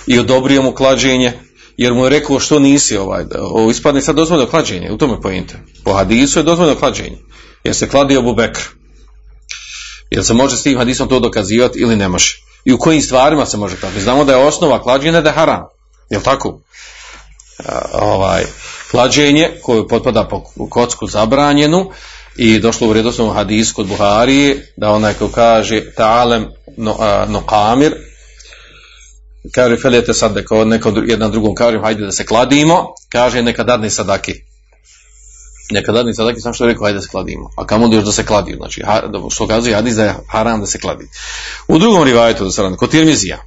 i 0.06 0.18
odobrio 0.18 0.62
mu 0.62 0.73
klađenje, 0.73 1.33
jer 1.76 1.95
mu 1.95 2.04
je 2.04 2.11
rekao 2.11 2.40
što 2.40 2.59
nisi 2.59 2.97
ovaj, 2.97 3.25
ovo 3.40 3.71
ispadne 3.71 4.02
sad 4.02 4.16
dozvoljeno 4.16 4.50
klađenje, 4.50 4.92
u 4.92 4.99
tome 4.99 5.12
je 5.12 5.21
pojenta. 5.21 5.54
Po 5.85 5.92
hadisu 5.92 6.38
je 6.38 6.42
dozvoljeno 6.42 6.78
klađenje, 6.78 7.18
jer 7.64 7.75
se 7.75 7.88
kladio 7.88 8.21
Abu 8.21 8.35
Bekr. 8.35 8.61
Jel 10.11 10.23
se 10.23 10.35
može 10.35 10.56
s 10.56 10.62
tim 10.62 10.78
hadisom 10.78 11.09
to 11.09 11.21
dokazivati 11.21 11.78
ili 11.78 11.97
ne 11.97 12.09
može? 12.09 12.42
I 12.64 12.73
u 12.73 12.78
kojim 12.78 13.02
stvarima 13.02 13.47
se 13.47 13.56
može 13.56 13.76
kladiti? 13.76 14.02
Znamo 14.02 14.25
da 14.25 14.33
je 14.33 14.47
osnova 14.47 14.83
klađenja 14.83 15.21
da 15.21 15.28
je 15.28 15.35
haram. 15.35 15.64
Jel 16.11 16.23
tako? 16.23 16.61
Ovaj, 17.92 18.45
klađenje 18.90 19.50
koje 19.62 19.88
potpada 19.88 20.25
po 20.25 20.42
kocku 20.71 21.06
zabranjenu 21.06 21.90
i 22.38 22.59
došlo 22.59 22.88
u 22.88 22.93
redosnom 22.93 23.35
hadisu 23.35 23.75
kod 23.75 23.87
Buharije 23.87 24.73
da 24.76 24.90
onaj 24.90 25.14
ko 25.14 25.28
kaže 25.28 25.83
ta'alem 25.97 26.45
no, 26.76 26.97
a, 26.99 27.26
no 27.28 27.47
kamir 27.47 27.95
kaže 29.55 29.76
feljete 29.76 30.14
sad 30.14 30.35
neko, 30.35 30.64
neko 30.64 30.93
jedan 31.07 31.31
drugom 31.31 31.55
kaže 31.55 31.78
hajde 31.78 32.05
da 32.05 32.12
se 32.12 32.26
kladimo. 32.26 32.95
Kaže 33.09 33.43
neka 33.43 33.64
dadne 33.64 33.90
sadaki. 33.90 34.35
Neka 35.71 35.93
dadne 35.93 36.14
sadaki 36.14 36.40
sam 36.40 36.55
što 36.55 36.64
je 36.64 36.69
rekao 36.69 36.85
hajde 36.85 36.99
da 36.99 37.02
se 37.02 37.09
kladimo. 37.09 37.50
A 37.57 37.66
kamo 37.66 37.95
još 37.95 38.05
da 38.05 38.12
se 38.12 38.26
kladi? 38.26 38.55
Znači 38.57 38.83
što 39.31 39.47
kazuje 39.47 39.75
hadis 39.75 39.95
da 39.95 40.05
je 40.05 40.14
haram 40.28 40.61
da 40.61 40.66
se 40.66 40.78
kladi. 40.78 41.09
U 41.69 41.78
drugom 41.78 42.05
rivajetu 42.05 42.45
da 42.45 42.50
se 42.50 42.62
kod 42.78 42.90
Tirmizija. 42.90 43.38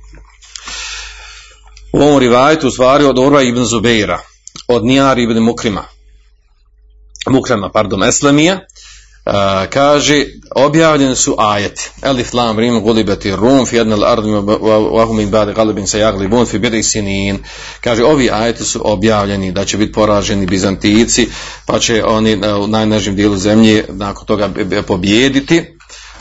U 1.93 2.01
ovom 2.01 2.19
rivajetu 2.19 2.67
u 2.67 2.72
stvari 2.72 3.03
od 3.03 3.19
Orva 3.19 3.41
ibn 3.41 3.65
Zubeira 3.65 4.19
od 4.67 4.86
Nijar 4.86 5.19
ibn 5.19 5.39
Mukrima 5.39 5.84
Mukrama, 7.29 7.69
pardon, 7.69 8.03
Eslemija 8.03 8.60
kaže, 9.69 10.25
objavljeni 10.55 11.15
su 11.15 11.36
ajeti. 11.38 11.89
Elif 12.01 12.33
lam 12.33 12.59
rim 12.59 12.79
gulibati 12.81 13.36
rum 13.36 13.65
fi 13.65 13.75
jednal 13.75 14.05
ardim 14.05 14.33
wa 14.33 15.05
hum 15.05 15.17
min 15.17 15.31
ba'di 15.31 15.53
galibin 15.53 15.88
se 15.88 16.00
yaglibun 16.00 16.45
fi 16.45 16.59
bid'i 16.59 16.83
sinin. 16.83 17.38
Kaže, 17.81 18.03
ovi 18.03 18.29
ajeti 18.31 18.63
su 18.63 18.81
objavljeni 18.83 19.51
da 19.51 19.65
će 19.65 19.77
biti 19.77 19.91
poraženi 19.91 20.45
Bizantici, 20.45 21.27
pa 21.65 21.79
će 21.79 22.03
oni 22.05 22.36
uh, 22.36 22.63
u 22.63 22.67
najnižem 22.67 23.15
dijelu 23.15 23.38
zemlje 23.38 23.86
nakon 23.89 24.25
toga 24.25 24.50
pobijediti 24.88 25.65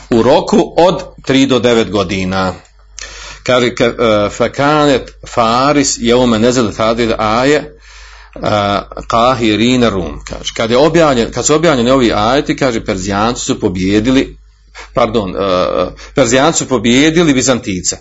u 0.09 0.21
roku 0.21 0.73
od 0.77 1.03
3 1.27 1.47
do 1.47 1.59
9 1.59 1.89
godina. 1.89 2.53
Kaže, 3.43 3.67
ka- 3.67 4.25
uh, 4.25 4.31
fakanet 4.31 5.11
faris 5.27 5.97
jeume 5.99 6.39
nezelet 6.39 6.77
hadid 6.77 7.11
aje, 7.17 7.78
Eh, 8.43 8.81
Kahirina 9.07 9.89
Rum, 9.89 10.19
kaže. 10.27 10.53
Kad, 10.55 10.71
je 10.71 10.77
objavljen, 10.77 11.31
kad 11.31 11.45
su 11.45 11.55
objavljeni 11.55 11.91
ovi 11.91 12.13
ajeti, 12.13 12.57
kaže, 12.57 12.85
Perzijanci 12.85 13.45
su 13.45 13.59
pobjedili, 13.59 14.37
pardon, 14.93 15.35
eh, 15.35 15.39
eh, 15.39 15.87
Perzijanci 16.15 16.57
su 16.57 16.67
pobjedili 16.67 17.33
Bizantice. 17.33 17.97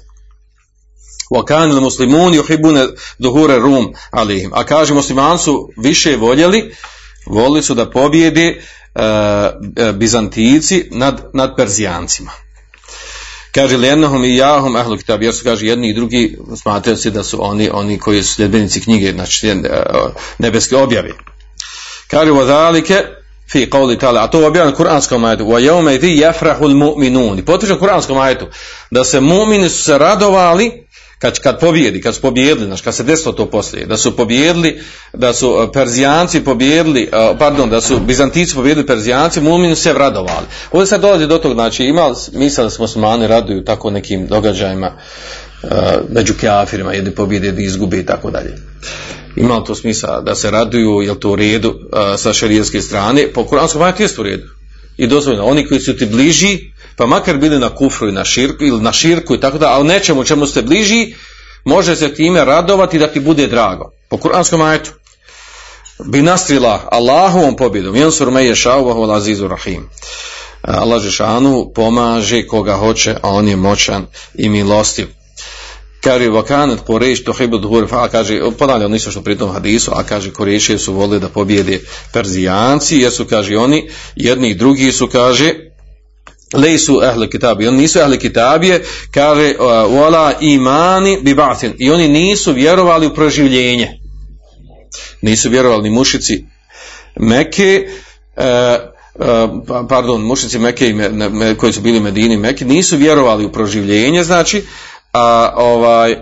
Wakan 1.30 1.80
muslimun 1.80 2.32
yuhibune 2.32 2.88
duhure 3.18 3.58
rum 3.58 3.94
alihim. 4.10 4.50
A 4.54 4.64
kaže 4.64 4.94
muslimani 4.94 5.38
su 5.38 5.70
više 5.76 6.16
voljeli, 6.16 6.74
voljeli 7.26 7.62
su 7.62 7.74
da 7.74 7.90
pobjede 7.90 8.62
uh, 8.94 9.94
Bizantici 9.94 10.88
nad, 10.90 11.30
nad 11.34 11.56
Perzijancima. 11.56 12.30
Kaže 13.58 13.76
Ljenahom 13.76 14.24
i 14.24 14.36
Jahom 14.36 14.76
Ahlu 14.76 14.96
Kitab, 14.96 15.22
jer 15.22 15.34
su 15.34 15.44
kaže 15.44 15.66
jedni 15.66 15.88
i 15.88 15.94
drugi 15.94 16.38
smatraju 16.56 16.96
se 16.96 17.10
da 17.10 17.24
su 17.24 17.38
oni 17.40 17.70
oni 17.72 17.98
koji 17.98 18.22
su 18.22 18.34
sljedbenici 18.34 18.80
knjige, 18.80 19.12
znači 19.12 19.48
e, 19.48 19.54
nebeske 20.38 20.76
objave. 20.76 21.10
Kaže 22.10 22.30
vodalike 22.30 23.04
fi 23.50 23.66
qawli 23.70 23.98
ta'ala, 24.00 24.24
a 24.24 24.30
to 24.30 24.40
je 24.40 24.46
objavljeno 24.46 24.76
kuranskom 24.76 25.24
ajetu, 25.24 25.44
wa 25.44 25.60
yawma 25.60 25.94
idhi 25.94 26.22
yafrahu 26.22 26.64
al-mu'minun. 26.64 27.44
Potvrđeno 27.44 27.76
u 27.76 27.80
kuranskom 27.80 28.18
ajetu 28.18 28.46
da 28.90 29.04
se 29.04 29.20
mu'mini 29.20 29.68
su 29.68 29.82
se 29.82 29.98
radovali 29.98 30.87
kad, 31.18 31.38
kad 31.38 31.60
pobjedi, 31.60 32.00
kad 32.00 32.14
su 32.14 32.20
pobjedili, 32.20 32.66
znači 32.66 32.82
kad 32.82 32.94
se 32.94 33.02
desilo 33.02 33.32
to 33.32 33.46
poslije, 33.46 33.86
da 33.86 33.96
su 33.96 34.16
pobjedili, 34.16 34.80
da 35.12 35.32
su 35.32 35.56
e, 35.62 35.72
Perzijanci 35.72 36.44
pobjedili, 36.44 37.02
e, 37.02 37.08
pardon, 37.38 37.70
da 37.70 37.80
su 37.80 38.00
Bizantici 38.00 38.54
pobjedili 38.54 38.86
Perzijanci, 38.86 39.40
mu'mini 39.40 39.74
se 39.74 39.92
radovali. 39.92 40.46
Ovdje 40.72 40.86
sad 40.86 41.00
dolazi 41.00 41.26
do 41.26 41.38
tog, 41.38 41.52
znači 41.52 41.84
imali, 41.84 42.14
da 42.56 42.70
smo 42.70 42.82
muslimani 42.82 43.26
raduju 43.26 43.64
tako 43.64 43.90
nekim 43.90 44.26
događajima 44.26 44.92
uh, 45.62 45.70
među 46.10 46.34
kafirima, 46.40 46.92
jedni 46.92 47.10
pobjede, 47.10 47.46
jedni 47.46 47.64
izgube 47.64 47.98
i 47.98 48.06
tako 48.06 48.30
dalje. 48.30 48.56
Ima 49.36 49.64
to 49.64 49.74
smisla 49.74 50.20
da 50.20 50.34
se 50.34 50.50
raduju, 50.50 51.02
je 51.02 51.20
to 51.20 51.30
u 51.30 51.36
redu 51.36 51.74
sa 52.16 52.32
šarijetske 52.32 52.80
strane? 52.80 53.26
Po 53.34 53.44
kuranskom 53.44 53.82
jest 53.98 54.18
u 54.18 54.22
redu. 54.22 54.48
I 54.96 55.06
dozvoljeno, 55.06 55.44
oni 55.44 55.66
koji 55.66 55.80
su 55.80 55.96
ti 55.96 56.06
bliži, 56.06 56.58
pa 56.98 57.06
makar 57.06 57.36
bili 57.36 57.58
na 57.58 57.74
kufru 57.74 58.08
i 58.08 58.12
na 58.12 58.24
širku, 58.24 58.64
ili 58.64 58.80
na 58.80 58.92
širku 58.92 59.34
i 59.34 59.40
tako 59.40 59.58
da, 59.58 59.68
ali 59.68 59.88
nečemu 59.88 60.24
čemu 60.24 60.46
ste 60.46 60.62
bliži, 60.62 61.14
može 61.64 61.96
se 61.96 62.14
time 62.14 62.44
radovati 62.44 62.98
da 62.98 63.06
ti 63.06 63.20
bude 63.20 63.46
drago. 63.46 63.92
Po 64.08 64.16
kuranskom 64.16 64.60
ajetu. 64.60 64.90
Bi 66.04 66.22
nastrila 66.22 66.88
Allahovom 66.92 67.56
pobjedom, 67.56 67.96
jansur 67.96 68.30
me 68.30 68.44
je 68.44 68.54
rahim. 69.48 69.88
Allah 70.62 71.02
Žešanu 71.02 71.72
pomaže 71.74 72.46
koga 72.46 72.76
hoće, 72.76 73.16
a 73.22 73.30
on 73.30 73.48
je 73.48 73.56
moćan 73.56 74.06
i 74.34 74.48
milostiv 74.48 75.06
kaže 76.00 76.28
vakanet 76.28 76.80
Kureš 76.80 77.24
to 77.24 77.32
fa 77.88 78.08
kaže 78.08 78.40
ponavlja 78.58 78.86
on 78.86 78.94
isto 78.94 79.10
što 79.10 79.22
pri 79.22 79.38
tom 79.38 79.52
hadisu 79.52 79.90
a 79.94 80.02
kaže 80.02 80.32
Kureši 80.32 80.78
su 80.78 80.92
volili 80.92 81.20
da 81.20 81.28
pobjede 81.28 81.80
Perzijanci 82.12 82.96
jer 82.96 83.12
su 83.12 83.24
kaže 83.24 83.56
oni 83.56 83.90
jedni 84.16 84.50
i 84.50 84.54
drugi 84.54 84.92
su 84.92 85.08
kaže 85.08 85.54
lejsu 86.54 87.00
ahli 87.02 87.30
kitabi 87.30 87.68
oni 87.68 87.76
nisu 87.76 88.00
ahli 88.00 88.18
kitabije 88.18 88.84
kaže 89.10 89.54
wala 89.88 90.34
imani 90.40 91.18
bi 91.22 91.34
ba'thin 91.34 91.72
i 91.78 91.90
oni 91.90 92.08
nisu 92.08 92.52
vjerovali 92.52 93.06
u 93.06 93.14
proživljenje 93.14 94.00
nisu 95.22 95.50
vjerovali 95.50 95.82
ni 95.82 95.90
mušici 95.90 96.44
Mekke 97.20 97.88
e, 98.36 98.78
pardon, 99.88 100.22
mušici 100.22 100.58
Mekke 100.58 100.94
koji 101.56 101.72
su 101.72 101.80
bili 101.80 102.00
Medini 102.00 102.36
Mekke 102.36 102.64
nisu 102.64 102.96
vjerovali 102.96 103.44
u 103.44 103.52
proživljenje, 103.52 104.24
znači, 104.24 104.64
a 105.12 105.52
ovaj 105.56 106.16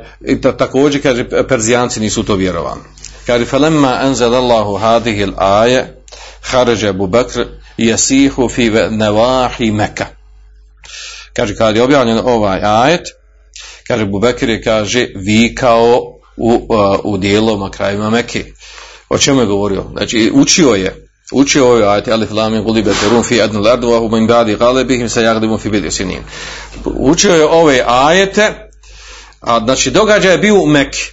također 0.58 1.02
kaže 1.02 1.24
Perzijanci 1.48 2.00
nisu 2.00 2.22
to 2.22 2.34
vjerovali. 2.34 2.80
Kaže 3.26 3.44
falamma 3.44 3.98
anzalallahu 4.02 4.76
hadhihi 4.76 5.24
al-aya 5.24 5.84
kharaja 6.40 6.90
Abu 6.90 7.06
Bakr 7.06 7.44
yasihu 7.78 8.48
fi 8.48 8.70
nawahi 8.70 9.72
Mekka. 9.72 10.15
Kaže 11.36 11.56
kad 11.56 11.76
je 11.76 11.82
objavljen 11.82 12.18
ovaj 12.24 12.60
ajet, 12.62 13.08
kaže 13.86 14.02
Abu 14.02 14.20
Bekr 14.20 14.48
je 14.48 14.62
kaže 14.62 15.06
vikao 15.14 16.02
u, 16.36 16.68
u 17.04 17.16
dijelovima 17.16 17.70
krajima 17.70 18.10
Mekke. 18.10 18.44
O 19.08 19.18
čemu 19.18 19.40
je 19.40 19.46
govorio? 19.46 19.84
Znači 19.92 20.30
učio 20.34 20.70
je 20.70 21.08
učio 21.32 21.68
ovaj 21.68 21.82
ajet 21.82 22.08
alif 22.08 22.30
lam 22.30 22.62
gulibet 22.62 22.96
fi 23.28 23.42
adnal 23.42 23.66
ardu 23.66 23.88
wa 23.88 23.98
hum 23.98 24.12
min 24.12 24.28
ba'di 24.28 24.56
ghalibihim 24.58 25.08
sayaghlibun 25.08 25.58
fi 25.58 25.70
bid'i 25.70 25.90
sinin. 25.90 26.22
Učio 26.84 27.34
je 27.34 27.46
ove 27.46 27.82
ajete 27.86 28.66
a 29.40 29.60
znači 29.64 29.90
događaj 29.90 30.32
je 30.32 30.38
bio 30.38 30.54
u 30.54 30.66
Mekke. 30.66 31.12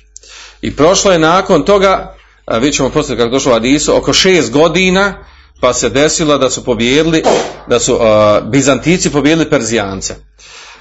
I 0.61 0.75
prošlo 0.75 1.11
je 1.11 1.19
nakon 1.19 1.65
toga, 1.65 2.15
a 2.45 2.57
vidjet 2.57 2.75
ćemo 2.75 2.89
poslije 2.89 3.17
kako 3.17 3.29
došlo 3.29 3.51
u 3.51 3.55
Adisu, 3.55 3.97
oko 3.97 4.13
šest 4.13 4.51
godina, 4.51 5.25
pa 5.63 5.73
se 5.73 5.89
desilo 5.89 6.37
da 6.37 6.49
su 6.49 6.63
pobjedili, 6.63 7.23
da 7.69 7.79
su 7.79 7.93
uh, 7.93 8.01
Bizantici 8.49 9.11
pobjedili 9.11 9.49
Perzijance. 9.49 10.15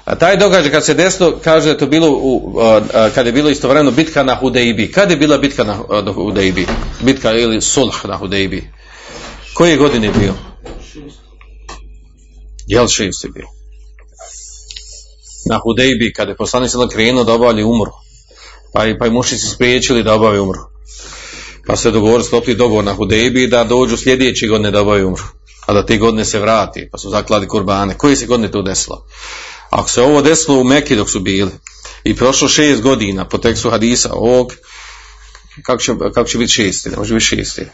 A 0.05 0.15
taj 0.15 0.37
događaj 0.37 0.71
kad 0.71 0.85
se 0.85 0.95
desilo, 0.95 1.39
kaže 1.45 1.79
to 1.79 1.87
bilo 1.87 2.11
u, 2.11 2.37
uh, 2.37 3.15
kad 3.15 3.27
je 3.27 3.33
bilo 3.33 3.51
istovremeno 3.51 3.91
bitka 3.91 4.23
na 4.23 4.35
Hudejbi. 4.35 4.93
Kad 4.93 5.11
je 5.11 5.17
bila 5.17 5.39
bitka 5.39 5.65
na 5.65 5.81
uh, 5.81 6.15
Hudejbi? 6.15 6.67
Bitka 7.01 7.33
ili 7.33 7.61
sulh 7.61 8.05
na 8.05 8.17
Hudejbi? 8.17 8.71
Koje 9.55 9.77
godine 9.77 10.11
bio? 10.19 10.35
Jel 12.67 12.89
šest 12.89 13.25
je 13.25 13.31
bio? 13.31 13.47
na 15.51 15.59
Hudejbi 15.59 16.13
kada 16.13 16.31
je 16.31 16.37
poslanik 16.37 16.71
sada 16.71 16.89
krenuo 16.89 17.25
da 17.25 17.33
obavlja 17.33 17.67
umru. 17.67 17.93
Pa 18.75 18.87
i, 18.87 18.99
pa 18.99 19.07
i 19.07 19.11
mušici 19.11 19.47
spriječili 19.47 20.03
da 20.03 20.15
obave 20.15 20.41
umru. 20.41 20.72
Pa 21.67 21.77
se 21.77 21.91
dogovor, 21.91 22.25
sklopili 22.25 22.57
dogovor 22.57 22.85
na 22.85 22.95
Hudejbi 22.95 23.47
da 23.47 23.65
dođu 23.65 23.97
sljedeći 23.97 24.49
godine 24.49 24.71
da 24.71 24.81
obave 24.81 25.05
umru. 25.05 25.23
A 25.67 25.73
da 25.73 25.87
te 25.87 25.97
godine 25.97 26.25
se 26.25 26.41
vrati, 26.41 26.89
pa 26.93 26.99
su 26.99 27.11
zakladi 27.11 27.49
kurbane. 27.49 27.99
Koje 27.99 28.17
se 28.17 28.27
godine 28.27 28.51
to 28.51 28.63
desilo? 28.63 29.07
Ako 29.71 29.91
se 29.91 30.03
ovo 30.03 30.23
desilo 30.23 30.61
u 30.61 30.65
Meki 30.65 30.97
dok 30.97 31.11
su 31.11 31.21
bili 31.21 31.51
i 32.05 32.17
prošlo 32.17 32.49
šest 32.49 32.83
godina 32.83 33.29
po 33.29 33.39
tekstu 33.39 33.71
hadisa 33.71 34.11
ovog, 34.13 34.53
kako 35.63 35.83
će, 35.83 35.93
kako 36.15 36.29
će 36.29 36.39
biti 36.39 36.53
šesti? 36.53 36.91
Ne 36.91 36.97
može 36.97 37.15
biti 37.15 37.27
šesti. 37.27 37.67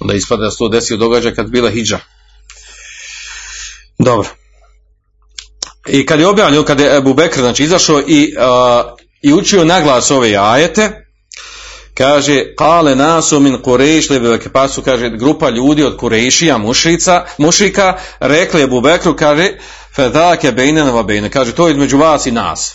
Onda 0.00 0.14
ispada 0.14 0.44
da 0.44 0.50
se 0.50 0.58
to 0.58 0.68
desio 0.68 0.96
događaj 0.96 1.34
kad 1.34 1.50
bila 1.50 1.70
hijđa. 1.70 1.98
Dobro. 3.98 4.28
I 5.88 6.06
kad 6.06 6.20
je 6.20 6.26
objavljeno, 6.26 6.64
kad 6.64 6.80
je 6.80 6.96
Ebu 6.96 7.14
Bekr 7.14 7.40
znači, 7.40 7.64
izašao 7.64 8.00
i, 8.06 8.34
uh, 8.36 8.98
i 9.22 9.32
učio 9.32 9.64
naglas 9.64 10.10
ove 10.10 10.36
ajete, 10.36 11.07
kaže, 11.98 12.54
kale 12.56 12.94
nasu 12.94 13.40
min 13.40 13.62
Kurejš, 13.62 14.08
pa 14.52 14.68
su, 14.68 14.82
kaže, 14.82 15.10
grupa 15.10 15.50
ljudi 15.50 15.84
od 15.84 15.96
Kurejšija, 15.96 16.58
mušica, 16.58 17.24
mušika, 17.38 17.98
rekli 18.20 18.62
Ebu 18.62 18.80
Bekru, 18.80 19.16
kaže, 19.16 19.48
fedake 19.96 20.52
bejnenova 20.52 21.02
bejne, 21.02 21.30
kaže, 21.30 21.52
to 21.52 21.68
je 21.68 21.72
između 21.72 21.98
vas 21.98 22.26
i 22.26 22.30
nas. 22.30 22.74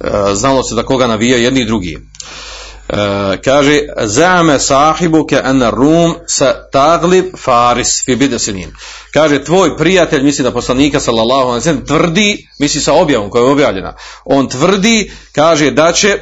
Uh, 0.00 0.08
znalo 0.34 0.62
se 0.62 0.74
da 0.74 0.82
koga 0.82 1.06
navija 1.06 1.38
jedni 1.38 1.60
i 1.60 1.64
drugi. 1.64 1.96
Uh, 1.96 2.98
kaže 3.44 3.80
zame 4.04 4.58
sahibuke 4.58 5.40
an 5.44 5.70
rum 5.70 6.14
sa 6.26 6.54
taglib 6.72 7.24
faris 7.38 8.04
fi 8.04 8.16
bidasinin 8.16 8.72
kaže 9.14 9.44
tvoj 9.44 9.76
prijatelj 9.76 10.22
misli 10.22 10.44
da 10.44 10.50
poslanika 10.50 11.00
sallallahu 11.00 11.48
alejhi 11.48 11.84
tvrdi 11.86 12.48
misli 12.58 12.80
sa 12.80 12.92
objavom 12.92 13.30
koja 13.30 13.44
je 13.44 13.50
objavljena 13.50 13.96
on 14.24 14.48
tvrdi 14.48 15.12
kaže 15.32 15.70
da 15.70 15.92
će 15.92 16.18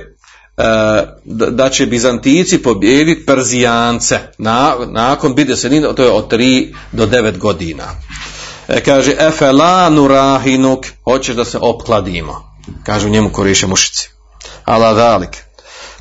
da 1.24 1.68
će 1.68 1.86
Bizantici 1.86 2.62
pobijediti 2.62 3.26
Perzijance 3.26 4.18
na, 4.38 4.74
nakon 4.86 5.34
bidesenin 5.34 5.86
to 5.96 6.02
je 6.02 6.10
od 6.10 6.32
3 6.32 6.74
do 6.92 7.06
9 7.06 7.38
godina 7.38 7.84
e, 8.68 8.80
kaže 8.80 9.16
efela 9.18 9.88
nurahinuk 9.88 10.86
hoćeš 11.04 11.36
da 11.36 11.44
se 11.44 11.58
opkladimo 11.58 12.52
kaže 12.86 13.06
u 13.06 13.10
njemu 13.10 13.30
koriše 13.32 13.66
mušici 13.66 14.10
ala 14.64 14.94
dalik 14.94 15.36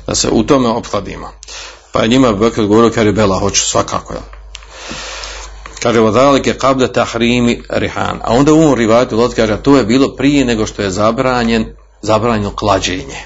da 0.06 0.14
se 0.14 0.28
u 0.30 0.42
tome 0.42 0.68
opkladimo. 0.68 1.32
Pa 1.92 2.02
je 2.02 2.08
njima 2.08 2.32
Bekr 2.32 2.62
govorio, 2.62 2.90
kaže 2.94 3.12
Bela, 3.12 3.38
hoću 3.38 3.62
svakako. 3.62 4.14
Ja. 4.14 4.20
Kaže, 5.82 6.00
vodalike 6.00 6.54
kabde 6.54 6.92
tahrimi 6.92 7.62
rihan. 7.68 8.20
A 8.24 8.32
onda 8.32 8.52
u 8.52 8.62
ovom 8.62 8.74
rivajtu 8.74 9.16
Lot 9.16 9.34
kaže, 9.34 9.56
to 9.62 9.76
je 9.76 9.84
bilo 9.84 10.16
prije 10.16 10.44
nego 10.44 10.66
što 10.66 10.82
je 10.82 10.90
zabranjen, 10.90 11.76
zabranjeno 12.02 12.56
klađenje. 12.56 13.20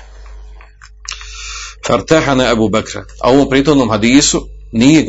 Fartehane 1.87 2.51
Ebu 2.51 2.69
Bekr. 2.69 2.99
A 3.21 3.31
u 3.31 3.35
ovom 3.35 3.51
pritomnom 3.51 3.91
hadisu, 3.91 4.49
nije 4.75 5.07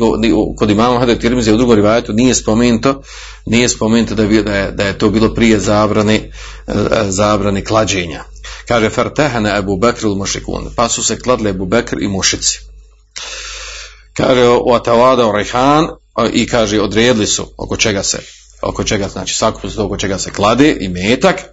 kod 0.56 0.70
imama 0.70 0.98
Hadar 0.98 1.16
u 1.54 1.56
drugom 1.56 1.76
rivajtu 1.76 2.12
nije 2.12 2.34
spomenuto 2.34 3.02
nije 3.46 3.68
spomenuto 3.68 4.14
da 4.14 4.22
je, 4.22 4.42
da 4.42 4.56
je, 4.56 4.72
da 4.72 4.84
je 4.84 4.98
to 4.98 5.10
bilo 5.10 5.34
prije 5.34 5.60
zabrane 5.60 6.30
zabrane 7.08 7.64
klađenja. 7.64 8.24
Kaže 8.68 8.90
fartehane 8.90 9.58
Ebu 9.58 9.76
Bekr 9.76 10.06
il 10.06 10.14
mušikun 10.14 10.70
pa 10.76 10.88
su 10.88 11.04
se 11.04 11.18
kladle 11.18 11.50
Ebu 11.50 11.66
Bekr 11.66 11.96
i 12.00 12.08
mušici. 12.08 12.58
Kaže 14.12 14.48
o 14.48 14.74
atavada 14.74 15.26
o 15.26 15.32
rehan 15.32 15.88
i 16.32 16.46
kaže 16.46 16.80
odredili 16.80 17.26
su 17.26 17.46
oko 17.56 17.76
čega 17.76 18.02
se 18.02 18.18
oko 18.62 18.84
čega 18.84 19.08
znači 19.08 19.34
sakupili 19.34 19.72
su 19.72 19.84
oko 19.84 19.96
čega 19.96 20.18
se 20.18 20.30
klade 20.30 20.76
i 20.80 20.88
metak. 20.88 21.36
E, 21.36 21.46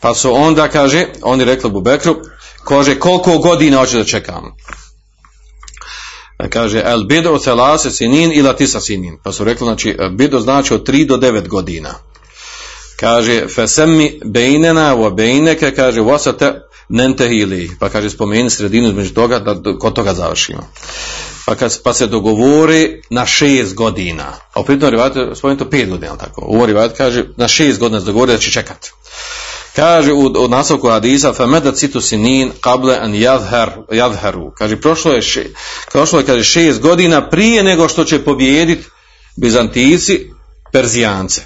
pa 0.00 0.14
su 0.14 0.34
onda 0.34 0.68
kaže 0.68 1.06
oni 1.22 1.44
rekli 1.44 1.68
Ebu 1.68 1.80
Bekru 1.80 2.16
kaže 2.64 2.98
koliko 2.98 3.38
godina 3.38 3.78
hoće 3.78 3.96
da 3.96 4.04
čekamo 4.04 4.56
kaže 6.50 6.82
el 6.84 7.04
bido 7.04 7.38
celase 7.38 7.90
sinin 7.90 8.32
ila 8.32 8.56
tisa 8.56 8.80
sinin 8.80 9.18
pa 9.24 9.32
su 9.32 9.44
rekli 9.44 9.64
znači 9.64 9.96
bido 10.10 10.40
znači 10.40 10.74
od 10.74 10.88
3 10.88 11.06
do 11.06 11.16
9 11.16 11.48
godina 11.48 11.94
kaže 12.96 13.48
fesemi 13.48 14.20
bejnena 14.24 14.96
wa 14.96 15.14
bejneke 15.14 15.74
kaže 15.74 16.00
wasate 16.00 16.60
nentehili 16.88 17.70
pa 17.80 17.88
kaže 17.88 18.10
spomeni 18.10 18.50
sredinu 18.50 18.88
između 18.88 19.14
toga 19.14 19.38
da 19.38 19.78
kod 19.78 19.94
toga 19.94 20.14
završimo 20.14 20.68
pa, 21.46 21.54
kad, 21.54 21.82
pa 21.82 21.94
se 21.94 22.06
dogovori 22.06 23.02
na 23.10 23.26
šest 23.26 23.74
godina. 23.74 24.32
A 24.52 24.60
u 24.60 24.64
pritom 24.64 24.90
rivajetu 24.90 25.34
spomenuto 25.34 25.70
pet 25.70 25.88
godina, 25.88 26.16
tako? 26.16 26.44
U 26.48 26.66
kaže 26.96 27.24
na 27.36 27.48
šest 27.48 27.78
godina 27.78 28.00
se 28.00 28.06
dogovori 28.06 28.32
da 28.32 28.38
će 28.38 28.50
čekati. 28.50 28.90
Kaže 29.76 30.12
u, 30.12 30.32
u 30.44 30.48
nastavku 30.48 30.88
hadisa 30.88 31.32
fameda 31.32 31.72
citu 31.72 32.00
sinin 32.00 32.52
kable 32.60 32.96
an 32.96 33.12
yadhar 33.12 33.70
yadharu. 33.90 34.52
Kaže 34.58 34.80
prošlo 34.80 35.12
je 35.12 35.22
še, 35.22 35.44
prošlo 35.92 36.18
je 36.18 36.26
kaže 36.26 36.44
šest 36.44 36.80
godina 36.80 37.28
prije 37.30 37.62
nego 37.62 37.88
što 37.88 38.04
će 38.04 38.24
pobijediti 38.24 38.86
Bizantijci 39.36 40.30
Perzijance. 40.72 41.42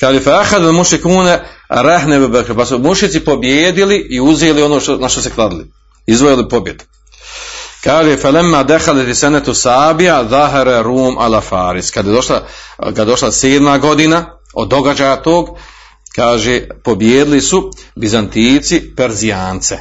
Kaže 0.00 0.20
fa 0.20 0.40
ahad 0.40 0.62
mušikune 0.62 1.44
rahne 1.68 2.28
Bekr. 2.28 2.54
Pa 2.56 2.66
su 2.66 2.78
mušici 2.78 3.20
pobjedili 3.20 4.06
i 4.10 4.20
uzeli 4.20 4.62
ono 4.62 4.80
što, 4.80 4.96
na 4.96 5.08
što 5.08 5.20
se 5.20 5.30
kladili. 5.30 5.66
Izvojili 6.06 6.48
pobjedu. 6.48 6.84
Kaže 7.84 8.16
falemma 8.16 8.62
dehalet 8.62 9.16
senetu 9.16 9.54
sabija 9.54 10.24
zahara 10.30 10.82
rum 10.82 11.18
ala 11.18 11.40
faris. 11.40 11.90
Kad 11.90 12.06
je 12.06 12.12
došla, 12.12 12.46
kad 12.78 12.98
je 12.98 13.04
došla 13.04 13.32
sedma 13.32 13.78
godina 13.78 14.38
od 14.54 14.68
događaja 14.68 15.16
tog, 15.16 15.48
kaže, 16.14 16.68
pobjedili 16.84 17.40
su 17.40 17.70
Bizantijci 17.96 18.94
Perzijance. 18.96 19.78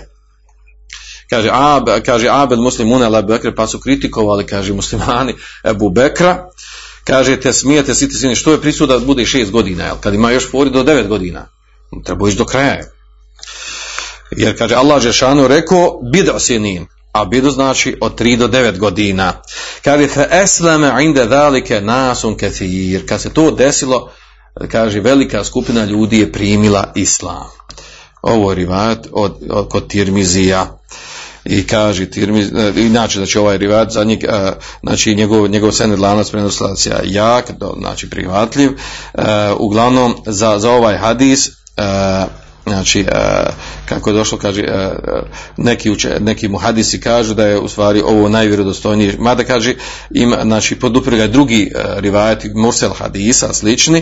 Kaže, 1.29 1.49
Ab, 1.51 1.89
kaže 2.05 2.27
Abel 2.29 2.61
muslimuna 2.61 3.09
la 3.09 3.21
Bekre, 3.21 3.55
pa 3.55 3.67
su 3.67 3.79
kritikovali, 3.79 4.45
kaže 4.45 4.73
muslimani 4.73 5.35
Ebu 5.63 5.89
Bekra, 5.89 6.49
kaže, 7.03 7.39
te 7.39 7.53
smijete, 7.53 7.95
siti 7.95 8.15
sini, 8.15 8.35
što 8.35 8.51
je 8.51 8.61
prisuda 8.61 8.99
da 8.99 9.05
bude 9.05 9.25
šest 9.25 9.51
godina, 9.51 9.83
jel? 9.83 9.95
kad 10.01 10.13
ima 10.13 10.31
još 10.31 10.51
fori 10.51 10.69
do 10.69 10.83
devet 10.83 11.07
godina. 11.07 11.47
Treba 12.05 12.27
ići 12.27 12.37
do 12.37 12.45
kraja. 12.45 12.83
Jer, 14.31 14.57
kaže, 14.57 14.75
Allah 14.75 15.01
Žešanu 15.01 15.47
rekao, 15.47 15.99
bida 16.11 16.39
sinin, 16.39 16.87
a 17.11 17.25
bidu 17.25 17.51
znači 17.51 17.97
od 18.01 18.19
3 18.19 18.37
do 18.37 18.47
9 18.47 18.77
godina. 18.77 19.41
Kaže, 19.83 20.07
fe 20.07 20.27
eslame 20.31 21.05
inde 21.05 21.25
dalike 21.25 21.81
nasun 21.81 22.37
kethir. 22.37 23.07
Kad 23.07 23.21
se 23.21 23.33
to 23.33 23.51
desilo, 23.51 24.11
kaže 24.71 24.99
velika 24.99 25.43
skupina 25.43 25.85
ljudi 25.85 26.19
je 26.19 26.31
primila 26.31 26.91
islam. 26.95 27.49
Ovo 28.21 28.51
je 28.51 28.55
rivat 28.55 29.07
od, 29.11 29.35
od, 29.49 29.69
kod 29.69 29.87
Tirmizija 29.87 30.79
i 31.45 31.67
kaže 31.67 32.05
Tirmiz, 32.05 32.51
inače 32.75 33.19
znači 33.19 33.37
ovaj 33.37 33.57
rivat 33.57 33.91
za 33.91 34.03
njeg, 34.03 34.19
znači 34.83 35.15
njegov, 35.15 35.47
njegov 35.47 35.71
sened 35.71 35.99
lanac 35.99 36.29
prenoslacija 36.29 36.99
jak, 37.03 37.51
znači 37.79 38.09
prihvatljiv, 38.09 38.71
uglavnom 39.57 40.15
za, 40.25 40.59
za 40.59 40.71
ovaj 40.71 40.97
hadis 40.97 41.49
znači 42.63 42.99
e, 42.99 43.05
kako 43.85 44.09
je 44.09 44.13
došlo 44.13 44.37
kaže 44.37 44.61
e, 44.61 44.89
neki 45.57 45.91
uče, 45.91 46.17
neki 46.19 46.47
muhadisi 46.47 47.01
kažu 47.01 47.33
da 47.33 47.45
je 47.45 47.59
u 47.59 47.67
stvari 47.67 48.01
ovo 48.01 48.29
najvjerodostojnije. 48.29 49.15
Mada 49.19 49.43
kaže 49.43 49.75
ima 50.11 50.37
znači 50.43 50.75
podupire 50.75 51.27
drugi 51.27 51.71
e, 51.75 51.79
rivajati 51.97 52.51
mursel 52.55 52.91
hadisa 52.93 53.53
slični 53.53 54.01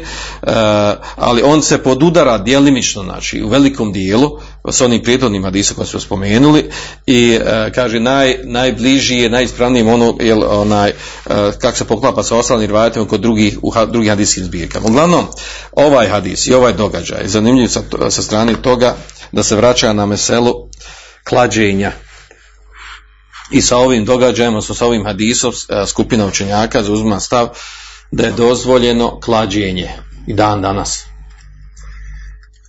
ali 1.15 1.41
on 1.41 1.61
se 1.61 1.83
podudara 1.83 2.37
djelimično 2.37 3.03
znači 3.03 3.43
u 3.43 3.49
velikom 3.49 3.93
dijelu 3.93 4.39
s 4.69 4.81
onim 4.81 5.03
prijetodnim 5.03 5.43
hadisom 5.43 5.75
koje 5.75 5.87
su 5.87 5.99
spomenuli 5.99 6.69
i 7.05 7.39
kaže 7.75 7.99
naj, 7.99 8.37
najbliži 8.43 9.15
je 9.15 9.29
najispravnijim 9.29 9.87
ono 9.87 10.17
jel, 10.19 10.43
onaj 10.49 10.91
kako 11.61 11.77
se 11.77 11.85
poklapa 11.85 12.23
sa 12.23 12.37
ostalim 12.37 12.65
rivajatima 12.65 13.07
kod 13.07 13.21
drugih 13.21 13.57
u 13.61 13.73
drugih 13.87 14.09
hadijskih 14.09 14.43
zbirkama 14.43 14.87
uglavnom 14.87 15.25
ovaj 15.71 16.07
hadis 16.07 16.47
i 16.47 16.53
ovaj 16.53 16.73
događaj 16.73 17.27
zanimljiv 17.27 17.67
sa, 17.67 17.81
sa 18.09 18.21
strane 18.21 18.61
toga 18.61 18.95
da 19.31 19.43
se 19.43 19.55
vraća 19.55 19.93
na 19.93 20.05
meselu 20.05 20.53
klađenja. 21.23 21.91
I 23.51 23.61
sa 23.61 23.77
ovim 23.77 24.05
događajem, 24.05 24.53
odnosno 24.53 24.75
sa 24.75 24.85
ovim 24.85 25.05
hadisom, 25.05 25.53
skupina 25.87 26.25
učenjaka 26.25 26.83
zauzima 26.83 27.19
stav 27.19 27.49
da 28.11 28.23
je 28.23 28.31
dozvoljeno 28.31 29.19
klađenje 29.19 29.89
i 30.27 30.33
dan 30.33 30.61
danas. 30.61 31.10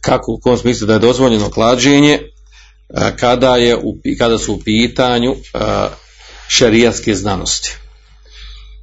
Kako 0.02 0.32
u 0.32 0.40
kom 0.40 0.58
smislu 0.58 0.86
da 0.86 0.92
je 0.92 0.98
dozvoljeno 0.98 1.50
klađenje 1.50 2.20
kada, 3.16 3.56
je 3.56 3.78
kada 4.18 4.38
su 4.38 4.54
u 4.54 4.60
pitanju 4.64 5.36
šerijatske 6.48 7.14
znanosti. 7.14 7.76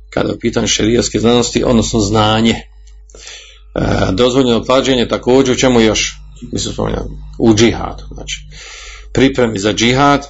Kada 0.10 0.29
je 0.29 0.36
u 0.36 0.39
pitanju 0.39 0.67
šerijatske 0.67 1.19
znanosti, 1.19 1.63
odnosno 1.63 1.99
znanje. 1.99 2.55
Dozvoljeno 4.12 4.63
klađenje 4.63 5.08
također, 5.08 5.55
u 5.55 5.60
čemu 5.60 5.82
još? 5.82 6.19
mislim 6.41 6.73
spominjali, 6.73 7.10
u 7.39 7.55
džihadu, 7.55 8.03
znači 8.13 8.36
pripremi 9.13 9.60
za 9.60 9.73
džihad, 9.73 10.27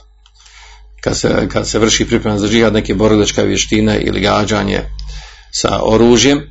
kad 1.01 1.17
se, 1.17 1.47
kad 1.51 1.67
se 1.67 1.79
vrši 1.79 2.07
priprema 2.07 2.39
za 2.39 2.47
džihad, 2.47 2.73
neke 2.73 2.93
borilačke 2.93 3.43
vještine 3.43 3.99
ili 4.01 4.21
gađanje 4.21 4.81
sa 5.51 5.79
oružjem, 5.83 6.37
e, 6.37 6.43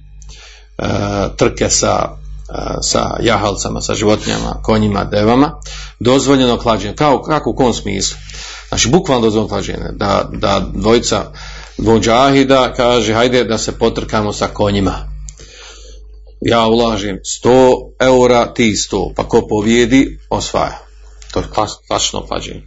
trke 1.37 1.70
sa, 1.70 2.09
e, 2.12 2.18
sa 2.83 3.17
jahalcama, 3.21 3.81
sa 3.81 3.95
životinjama, 3.95 4.61
konjima, 4.63 5.05
devama, 5.05 5.61
dozvoljeno 6.01 6.59
klađenje, 6.59 6.95
kao, 6.95 7.23
kako 7.23 7.51
u 7.51 7.57
kom 7.57 7.75
smislu? 7.75 8.17
Znači, 8.69 8.89
bukvalno 8.89 9.23
dozvoljeno 9.23 9.49
klađenje, 9.49 9.89
da, 9.93 10.29
da 10.33 10.67
dvojica 10.75 11.33
vođahida 11.79 12.73
kaže, 12.77 13.15
hajde 13.15 13.45
da 13.45 13.59
se 13.59 13.79
potrkamo 13.79 14.33
sa 14.33 14.47
konjima, 14.47 15.09
ja 16.41 16.67
ulažem 16.67 17.19
100 17.45 17.91
eura, 18.01 18.55
ti 18.55 18.77
100, 18.93 19.13
pa 19.17 19.29
ko 19.29 19.47
povijedi, 19.49 20.19
osvaja. 20.31 20.79
To 21.33 21.41
je 21.41 21.47
klasično 21.89 22.27
klađenje. 22.27 22.63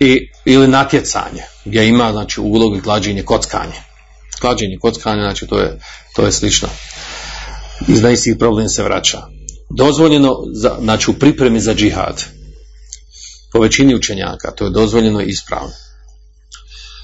I, 0.00 0.30
ili 0.44 0.68
natjecanje, 0.68 1.42
gdje 1.64 1.88
ima 1.88 2.12
znači, 2.12 2.40
ulog 2.40 2.76
i 2.76 2.82
klađenje 2.82 3.22
kockanje. 3.22 3.80
Klađenje 4.40 4.78
kockanje, 4.80 5.22
znači 5.22 5.46
to 5.46 5.58
je, 5.58 5.80
to 6.14 6.22
je 6.22 6.32
slično. 6.32 6.68
Iz 7.88 8.02
najistih 8.02 8.36
problem 8.38 8.68
se 8.68 8.82
vraća. 8.82 9.18
Dozvoljeno, 9.70 10.36
za, 10.54 10.76
znači 10.80 11.10
u 11.10 11.14
pripremi 11.14 11.60
za 11.60 11.74
džihad, 11.74 12.24
po 13.52 13.60
većini 13.60 13.94
učenjaka, 13.94 14.50
to 14.50 14.64
je 14.64 14.70
dozvoljeno 14.70 15.22
i 15.22 15.26
ispravno. 15.26 15.72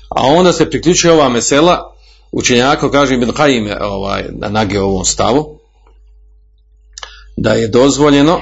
A 0.08 0.26
onda 0.26 0.52
se 0.52 0.70
priključuje 0.70 1.12
ova 1.12 1.28
mesela 1.28 1.96
učenjako 2.32 2.90
kaže 2.90 3.14
Ibn 3.14 3.30
Qayyim 3.30 3.76
ovaj, 3.80 4.24
nage 4.50 4.80
ovom 4.80 5.04
stavu 5.04 5.58
da 7.36 7.52
je 7.52 7.68
dozvoljeno 7.68 8.40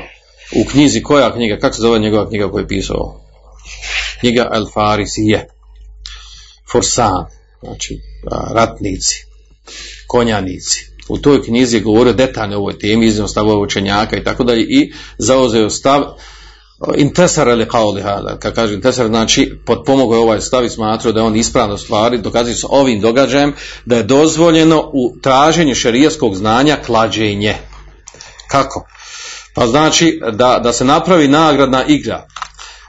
u 0.57 0.64
knjizi 0.71 1.03
koja 1.03 1.35
knjiga, 1.35 1.59
kako 1.59 1.75
se 1.75 1.83
zove 1.83 1.99
njegova 1.99 2.29
knjiga 2.29 2.51
koju 2.51 2.62
je 2.62 2.69
pisao 2.69 3.21
knjiga 4.21 4.49
Al 4.51 4.66
Farisije 4.75 5.49
Forsan 6.73 7.27
znači 7.62 8.01
ratnici 8.55 9.25
konjanici 10.07 10.87
u 11.11 11.18
toj 11.18 11.42
knjizi 11.42 11.77
je 11.77 11.81
govorio 11.81 12.12
detaljno 12.12 12.57
o 12.57 12.59
ovoj 12.59 12.79
temi 12.79 13.07
iznio 13.07 13.29
stavove 13.29 13.57
učenjaka 13.57 14.16
i 14.16 14.25
tako 14.25 14.44
dalje 14.44 14.62
i 14.62 14.92
zauzeo 15.18 15.70
stav 15.70 16.03
intesar 16.96 17.49
ili 17.49 17.68
kauli 17.68 18.03
hada, 18.03 18.37
kad 18.38 18.55
kaže 18.55 18.75
intesar, 18.75 19.07
znači 19.07 19.59
potpomogao 19.66 20.16
je 20.16 20.23
ovaj 20.23 20.40
stav 20.40 20.64
i 20.64 20.68
smatrao 20.68 21.12
da 21.12 21.20
je 21.20 21.27
on 21.27 21.37
ispravno 21.37 21.79
stvari, 21.79 22.18
dokazuje 22.18 22.55
se 22.55 22.66
ovim 22.70 23.01
događajem 23.01 23.55
da 23.85 23.96
je 23.96 24.03
dozvoljeno 24.03 24.90
u 24.92 25.14
traženju 25.23 25.75
šerijskog 25.75 26.35
znanja 26.35 26.77
klađenje. 26.87 27.55
Kako? 28.51 28.87
Pa 29.55 29.66
znači 29.66 30.20
da, 30.33 30.61
da 30.64 30.73
se 30.73 30.85
napravi 30.85 31.29
nagradna 31.29 31.85
igra. 31.85 32.27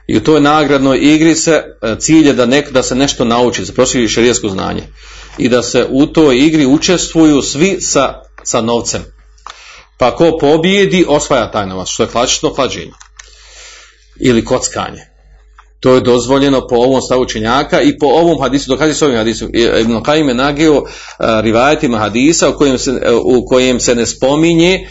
I 0.08 0.18
u 0.18 0.24
toj 0.24 0.42
nagradnoj 0.42 0.98
igri 1.02 1.36
se 1.36 1.64
cilj 2.00 2.28
je 2.28 2.34
da, 2.34 2.46
nek, 2.46 2.72
da 2.72 2.84
se 2.84 2.96
nešto 2.96 3.26
nauči, 3.26 3.66
za 3.66 3.74
proširi 3.74 4.34
znanje. 4.34 4.84
I 5.38 5.50
da 5.50 5.64
se 5.64 5.88
u 5.90 6.06
toj 6.06 6.38
igri 6.38 6.66
učestvuju 6.66 7.42
svi 7.42 7.82
sa, 7.82 8.22
sa 8.44 8.62
novcem. 8.62 9.02
Pa 9.98 10.16
ko 10.16 10.38
pobijedi, 10.38 11.06
osvaja 11.08 11.52
taj 11.52 11.68
novac, 11.68 11.90
što 11.90 12.04
je 12.04 12.10
klasično 12.10 12.54
klađenje 12.54 12.92
ili 14.20 14.46
kockanje. 14.46 15.12
To 15.80 15.94
je 15.94 16.02
dozvoljeno 16.02 16.68
po 16.68 16.76
ovom 16.76 17.02
stavu 17.02 17.22
učenjaka 17.22 17.82
i 17.82 17.98
po 17.98 18.06
ovom 18.06 18.42
hadisu, 18.42 18.70
dokazuje 18.70 18.96
se 18.96 19.06
ovim 19.06 19.18
hadisom. 19.18 19.50
Ibn 19.54 19.94
Qayyim 19.94 20.28
je 20.28 20.34
nagio 20.34 20.78
uh, 20.78 20.86
rivajetima 21.42 21.98
hadisa 21.98 22.50
u 22.50 22.58
kojem, 22.58 22.78
se, 22.78 22.92
uh, 22.92 22.98
u 23.24 23.46
kojem 23.46 23.80
se 23.80 23.96
ne 23.96 24.06
spominje 24.06 24.90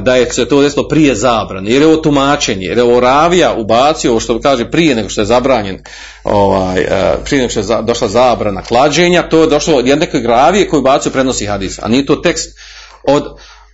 da 0.00 0.16
je 0.16 0.32
se 0.32 0.48
to 0.48 0.62
desilo 0.62 0.88
prije 0.88 1.14
zabrane, 1.14 1.70
jer 1.70 1.82
je 1.82 1.88
ovo 1.88 1.96
tumačenje, 1.96 2.66
jer 2.66 2.78
je 2.78 2.84
ovo 2.84 3.00
ravija 3.00 3.54
ubacio, 3.56 4.10
ovo 4.10 4.20
što 4.20 4.40
kaže 4.40 4.70
prije 4.70 4.94
nego 4.94 5.08
što 5.08 5.20
je 5.20 5.24
zabranjen, 5.24 5.82
ovaj, 6.24 6.86
prije 7.24 7.40
nego 7.40 7.50
što 7.50 7.60
je 7.60 7.82
došla 7.82 8.08
zabrana 8.08 8.62
klađenja, 8.62 9.28
to 9.28 9.40
je 9.40 9.46
došlo 9.46 9.76
od 9.76 9.86
jedne 9.86 10.08
ravije 10.26 10.68
koju 10.68 10.80
ubacio 10.80 11.12
prenosi 11.12 11.46
hadis, 11.46 11.78
a 11.82 11.88
nije 11.88 12.06
to 12.06 12.16
tekst 12.16 12.58
od, 13.04 13.24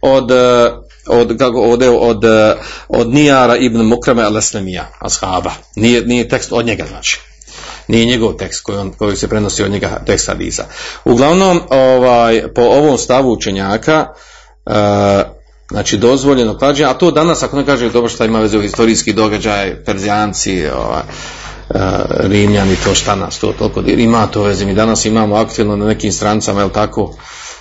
od 0.02 0.30
od, 1.06 1.38
kako 1.38 1.60
ovdje, 1.60 1.90
od, 1.90 2.24
od 2.88 3.14
Nijara 3.14 3.56
ibn 3.56 3.82
Mukrame 3.82 4.22
al-Eslemija, 4.22 4.84
ashaba. 4.98 5.50
Nije, 5.76 6.02
nije 6.06 6.28
tekst 6.28 6.52
od 6.52 6.66
njega, 6.66 6.84
znači. 6.88 7.20
Nije 7.88 8.06
njegov 8.06 8.32
tekst 8.32 8.62
koji, 8.62 8.78
on, 8.78 8.92
koji 8.92 9.16
se 9.16 9.28
prenosi 9.28 9.62
od 9.62 9.70
njega 9.70 10.02
tekst 10.06 10.26
hadisa. 10.26 10.64
Uglavnom, 11.04 11.60
ovaj, 11.70 12.42
po 12.54 12.62
ovom 12.62 12.98
stavu 12.98 13.32
učenjaka, 13.32 14.06
znači 15.70 15.98
dozvoljeno 15.98 16.58
klađenje, 16.58 16.90
a 16.90 16.94
to 16.94 17.10
danas 17.10 17.42
ako 17.42 17.56
ne 17.56 17.66
kaže 17.66 17.90
dobro 17.90 18.08
što 18.08 18.24
ima 18.24 18.40
veze 18.40 18.58
u 18.58 18.62
historijski 18.62 19.12
događaj, 19.12 19.84
Perzijanci, 19.84 20.66
ovaj, 20.68 21.02
Rimljani 22.20 22.76
to 22.84 22.94
šta 22.94 23.16
nas 23.16 23.38
to 23.38 23.52
toliko 23.58 23.80
ima 23.80 24.26
to 24.26 24.42
veze. 24.42 24.64
Mi 24.64 24.74
danas 24.74 25.04
imamo 25.04 25.36
aktivno 25.36 25.76
na 25.76 25.86
nekim 25.86 26.12
strancama 26.12 26.60
jel 26.60 26.70
tako? 26.70 27.14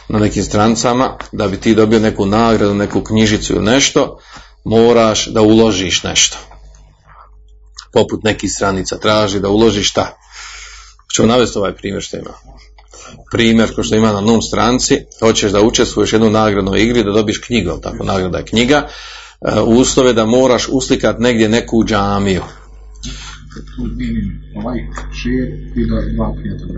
Na 0.07 0.19
nekim 0.19 0.43
strancama 0.43 1.17
da 1.31 1.47
bi 1.47 1.57
ti 1.57 1.75
dobio 1.75 1.99
neku 1.99 2.25
nagradu 2.25 2.73
neku 2.73 3.03
knjižicu 3.03 3.53
ili 3.53 3.65
nešto 3.65 4.19
moraš 4.65 5.27
da 5.27 5.41
uložiš 5.41 6.03
nešto. 6.03 6.37
Poput 7.93 8.23
nekih 8.23 8.51
stranica 8.51 8.97
traži 8.97 9.39
da 9.39 9.49
uložiš 9.49 9.89
šta? 9.89 10.17
Ćemo 11.15 11.27
navesti 11.27 11.57
ovaj 11.57 11.75
primjer 11.75 12.03
što 12.03 12.17
ima 12.17 12.31
primjer 13.31 13.75
ko 13.75 13.83
što 13.83 13.95
ima 13.95 14.11
na 14.11 14.21
num 14.21 14.41
stranci 14.41 14.97
hoćeš 15.19 15.51
da 15.51 15.61
učestvuješ 15.61 16.13
u 16.13 16.15
jednu 16.15 16.29
nagradnu 16.29 16.75
igri 16.75 17.03
da 17.03 17.11
dobiš 17.11 17.37
knjigu 17.37 17.79
tako 17.83 18.03
nagrada 18.03 18.37
je 18.37 18.45
knjiga 18.45 18.87
e, 19.41 19.61
uslove 19.61 20.13
da 20.13 20.25
moraš 20.25 20.67
uslikat 20.71 21.19
negdje 21.19 21.49
neku 21.49 21.85
džamiju. 21.85 22.43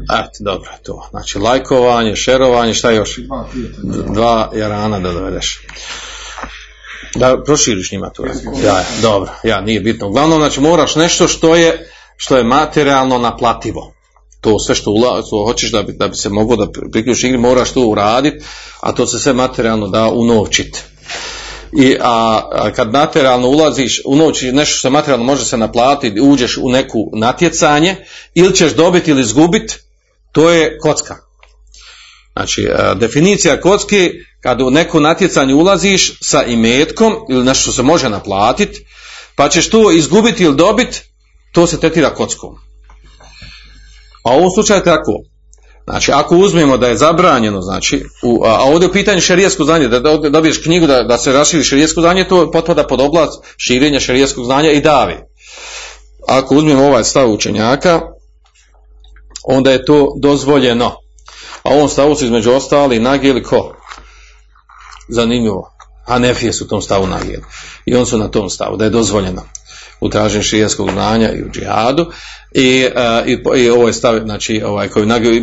Eto, 0.03 0.37
dobro, 0.39 0.69
to. 0.83 1.07
Znači, 1.09 1.39
lajkovanje, 1.39 2.15
šerovanje, 2.15 2.73
šta 2.73 2.91
još? 2.91 3.19
Dva 4.13 4.51
jarana 4.55 4.99
da 4.99 5.11
dovedeš. 5.11 5.61
Da 7.15 7.43
proširiš 7.45 7.91
njima. 7.91 8.11
Ja, 8.63 8.77
ja, 8.77 8.83
dobro, 9.01 9.31
ja, 9.43 9.61
nije 9.61 9.79
bitno. 9.79 10.07
Uglavnom, 10.07 10.39
znači, 10.39 10.61
moraš 10.61 10.95
nešto 10.95 11.27
što 11.27 11.55
je, 11.55 11.89
što 12.17 12.37
je 12.37 12.43
materijalno 12.43 13.17
naplativo. 13.17 13.93
To 14.41 14.59
sve 14.59 14.75
što, 14.75 14.91
ula, 14.91 15.23
što 15.27 15.45
hoćeš 15.45 15.71
da 15.71 15.83
bi, 15.83 15.93
da 15.93 16.07
bi 16.07 16.15
se 16.15 16.29
moglo 16.29 16.55
da 16.55 16.71
priključiš 16.91 17.23
igri, 17.23 17.37
moraš 17.37 17.71
to 17.71 17.81
uraditi, 17.81 18.45
a 18.79 18.91
to 18.91 19.07
se 19.07 19.19
sve 19.19 19.33
materijalno 19.33 19.87
da 19.87 20.09
unovčiti 20.09 20.79
i 21.73 21.97
a, 22.01 22.41
a 22.51 22.71
kad 22.71 22.91
materijalno 22.91 23.47
ulaziš 23.47 24.01
u 24.05 24.15
noć 24.15 24.41
nešto 24.41 24.75
što 24.75 24.89
materijalno 24.89 25.25
može 25.25 25.45
se 25.45 25.57
naplatiti 25.57 26.21
uđeš 26.21 26.57
u 26.57 26.69
neku 26.69 27.09
natjecanje 27.13 27.95
ili 28.33 28.55
ćeš 28.55 28.73
dobiti 28.73 29.11
ili 29.11 29.21
izgubiti 29.21 29.77
to 30.31 30.49
je 30.49 30.77
kocka. 30.77 31.15
Znači 32.33 32.69
a, 32.75 32.93
definicija 32.93 33.61
kocke 33.61 34.11
kad 34.41 34.61
u 34.61 34.69
neko 34.69 34.99
natjecanje 34.99 35.53
ulaziš 35.53 36.17
sa 36.21 36.43
imetkom 36.43 37.15
ili 37.29 37.43
nešto 37.43 37.61
što 37.61 37.71
se 37.71 37.83
može 37.83 38.09
naplatiti 38.09 38.85
pa 39.35 39.49
ćeš 39.49 39.69
to 39.69 39.91
izgubiti 39.91 40.43
ili 40.43 40.55
dobiti 40.55 41.01
to 41.51 41.67
se 41.67 41.79
tretira 41.79 42.13
kockom 42.13 42.70
a 44.23 44.35
u 44.35 44.37
ovom 44.37 44.51
slučaju 44.51 44.79
je 44.79 44.83
tako 44.83 45.11
Znači, 45.83 46.11
ako 46.11 46.37
uzmemo 46.37 46.77
da 46.77 46.87
je 46.87 46.97
zabranjeno, 46.97 47.61
znači, 47.61 48.05
u, 48.23 48.43
a 48.45 48.63
ovdje 48.63 48.89
u 48.89 48.91
pitanju 48.91 49.21
šerijesko 49.21 49.63
znanje, 49.63 49.87
da 49.87 49.99
dobiješ 50.29 50.57
knjigu 50.63 50.87
da, 50.87 51.03
da 51.03 51.17
se 51.17 51.31
raširi 51.31 51.63
šerijesko 51.63 52.01
znanje, 52.01 52.27
to 52.27 52.51
potpada 52.51 52.87
pod 52.87 53.01
oblast 53.01 53.43
širenja 53.57 53.99
šerijeskog 53.99 54.45
znanja 54.45 54.71
i 54.71 54.81
davi. 54.81 55.15
Ako 56.27 56.55
uzmemo 56.55 56.85
ovaj 56.85 57.03
stav 57.03 57.31
učenjaka, 57.31 58.01
onda 59.43 59.71
je 59.71 59.85
to 59.85 60.13
dozvoljeno. 60.21 60.95
A 61.63 61.69
u 61.69 61.73
ovom 61.73 61.89
stavu 61.89 62.15
su 62.15 62.25
između 62.25 62.51
ostali 62.51 62.99
nagijeli 62.99 63.43
ko? 63.43 63.75
Zanimljivo. 65.09 65.73
A 66.07 66.19
nefije 66.19 66.53
su 66.53 66.63
u 66.63 66.67
tom 66.67 66.81
stavu 66.81 67.07
nagijeli. 67.07 67.43
I 67.85 67.95
on 67.95 68.05
su 68.05 68.17
na 68.17 68.27
tom 68.27 68.49
stavu, 68.49 68.77
da 68.77 68.83
je 68.83 68.89
dozvoljeno 68.89 69.43
u 70.01 70.09
traženju 70.09 70.43
znanja 70.93 71.31
i 71.31 71.43
u 71.43 71.49
džihadu. 71.51 72.05
I, 72.51 72.87
uh, 72.95 73.27
i, 73.27 73.63
i 73.63 73.69
ovo 73.69 73.87
je 73.87 73.93
stav 73.93 74.19
znači 74.23 74.61
ovaj 74.65 74.87
koji 74.87 75.05
navio 75.05 75.33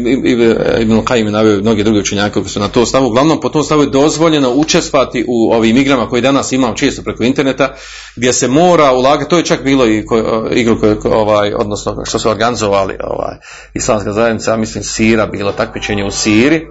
Ibn 0.80 0.92
Qayyim 0.92 1.30
navio 1.30 1.60
mnogi 1.60 1.82
drugi 1.84 2.00
učenjaki 2.00 2.32
koji 2.32 2.44
su 2.44 2.60
na 2.60 2.68
to 2.68 2.86
stavu. 2.86 3.06
Uglavnom 3.06 3.40
po 3.40 3.48
tom 3.48 3.64
stavu 3.64 3.82
je 3.82 3.90
dozvoljeno 3.90 4.50
učestvovati 4.50 5.24
u 5.28 5.52
ovim 5.52 5.76
igrama 5.76 6.08
koje 6.08 6.22
danas 6.22 6.52
imamo 6.52 6.74
često 6.74 7.02
preko 7.02 7.24
interneta 7.24 7.74
gdje 8.16 8.32
se 8.32 8.48
mora 8.48 8.92
ulagati. 8.92 9.30
To 9.30 9.38
je 9.38 9.44
čak 9.44 9.64
bilo 9.64 9.86
i 9.86 10.04
ko, 10.06 10.46
igru 10.52 10.80
koju 10.80 10.98
ovaj 11.04 11.54
odnosno 11.54 12.04
što 12.04 12.18
su 12.18 12.30
organizovali 12.30 12.96
ovaj 13.04 13.36
islamska 13.74 14.12
zajednica 14.12 14.56
mislim 14.56 14.84
Sira 14.84 15.26
bilo 15.26 15.52
takmičenje 15.52 16.04
u 16.04 16.10
Siri 16.10 16.66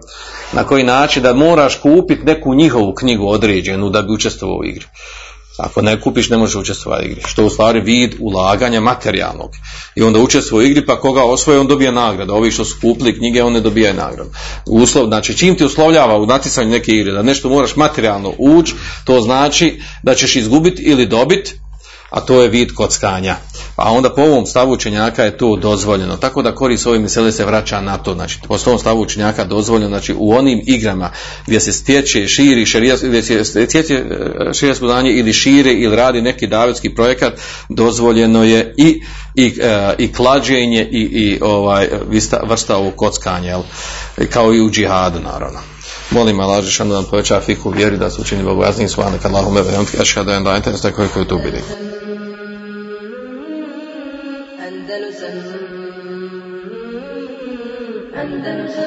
na 0.54 0.64
koji 0.64 0.84
način 0.84 1.24
da 1.24 1.34
moraš 1.34 1.76
kupiti 1.76 2.26
neku 2.26 2.56
njihovu 2.56 2.94
knjigu 2.94 3.28
određenu 3.28 3.90
da 3.90 4.02
bi 4.02 4.14
učestvovao 4.14 4.58
u 4.58 4.66
igri 4.66 4.86
Ako 5.58 5.82
ne 5.82 6.02
kupiš, 6.02 6.30
ne 6.30 6.38
možeš 6.38 6.56
učestvovati 6.56 7.08
u 7.08 7.12
igri. 7.12 7.22
Što 7.28 7.46
u 7.46 7.50
stvari 7.50 7.80
vid 7.82 8.16
ulaganja 8.20 8.80
materijalnog. 8.82 9.52
I 9.96 10.04
onda 10.04 10.20
učestvuje 10.20 10.66
u 10.66 10.68
igri, 10.68 10.86
pa 10.86 11.00
koga 11.00 11.24
osvoje, 11.24 11.60
on 11.60 11.68
dobija 11.68 11.92
nagradu. 11.92 12.34
Ovi 12.34 12.52
što 12.52 12.66
su 12.66 12.76
kupili 12.82 13.18
knjige, 13.18 13.44
on 13.44 13.54
ne 13.54 13.62
dobija 13.62 13.94
nagradu. 13.94 14.30
Uslov, 14.66 15.08
znači, 15.08 15.38
čim 15.38 15.56
ti 15.56 15.66
uslovljava 15.66 16.18
u 16.18 16.26
natjecanju 16.26 16.70
neke 16.70 16.92
igre, 16.92 17.12
da 17.12 17.22
nešto 17.22 17.50
moraš 17.50 17.76
materijalno 17.76 18.34
ući, 18.38 18.74
to 19.06 19.22
znači 19.22 19.82
da 20.04 20.16
ćeš 20.16 20.36
izgubiti 20.36 20.84
ili 20.84 21.06
dobiti, 21.06 21.54
a 22.10 22.22
to 22.22 22.42
je 22.42 22.50
vid 22.50 22.74
kockanja. 22.74 23.36
A 23.78 23.92
onda 23.92 24.10
po 24.10 24.22
ovom 24.22 24.46
stavu 24.46 24.72
učenjaka 24.72 25.24
je 25.24 25.38
to 25.38 25.56
dozvoljeno. 25.56 26.18
Tako 26.18 26.42
da 26.42 26.56
koris 26.56 26.86
ovim 26.86 27.02
miseli 27.02 27.32
se 27.32 27.46
vraća 27.46 27.82
na 27.82 27.98
to. 27.98 28.14
Znači, 28.14 28.40
po 28.48 28.58
ovom 28.66 28.80
stavu 28.80 29.02
učenjaka 29.02 29.44
dozvoljeno, 29.44 29.90
znači 29.90 30.16
u 30.18 30.34
onim 30.34 30.62
igrama 30.66 31.12
gdje 31.48 31.60
se 31.60 31.74
stječe, 31.74 32.28
širi, 32.28 32.66
šerijas, 32.66 33.04
gdje 33.04 33.24
se 33.24 33.44
stječe 33.44 34.04
e, 34.62 34.74
znanje 34.74 35.12
ili 35.12 35.34
šire 35.34 35.74
ili 35.74 35.96
radi 35.96 36.22
neki 36.22 36.48
davetski 36.48 36.96
projekat, 36.96 37.34
dozvoljeno 37.70 38.44
je 38.44 38.74
i, 38.78 39.02
i, 39.36 39.60
e, 39.62 39.96
i 39.98 40.14
klađenje 40.14 40.90
i, 40.92 41.02
i 41.02 41.40
ovaj, 41.42 41.90
vrsta, 42.44 42.78
ovog 42.78 42.96
kockanja, 42.96 43.50
jel? 43.50 43.62
kao 44.30 44.54
i 44.54 44.62
u 44.62 44.72
džihadu 44.72 45.20
naravno. 45.20 45.60
Molim 46.12 46.40
Allah 46.40 46.66
da 46.78 46.84
nam 46.86 47.06
poveća 47.06 47.42
fiku 47.42 47.70
vjeri 47.70 47.98
da 47.98 48.10
se 48.10 48.22
učini 48.22 48.44
bogaznim 48.44 48.90
svane 48.90 49.18
kad 49.22 49.32
Allahum 49.32 49.58
ebe 49.58 49.72
nemti 49.72 50.02
ašhadu 50.02 50.32
en 50.32 50.44
da 50.44 50.56
internet 50.56 50.82
tako 50.82 51.02
je 51.02 51.08
koji 51.08 51.26
tu 51.26 51.38
bili. 51.38 51.62
Andalusam 58.28 58.44
Andalusam 58.44 58.87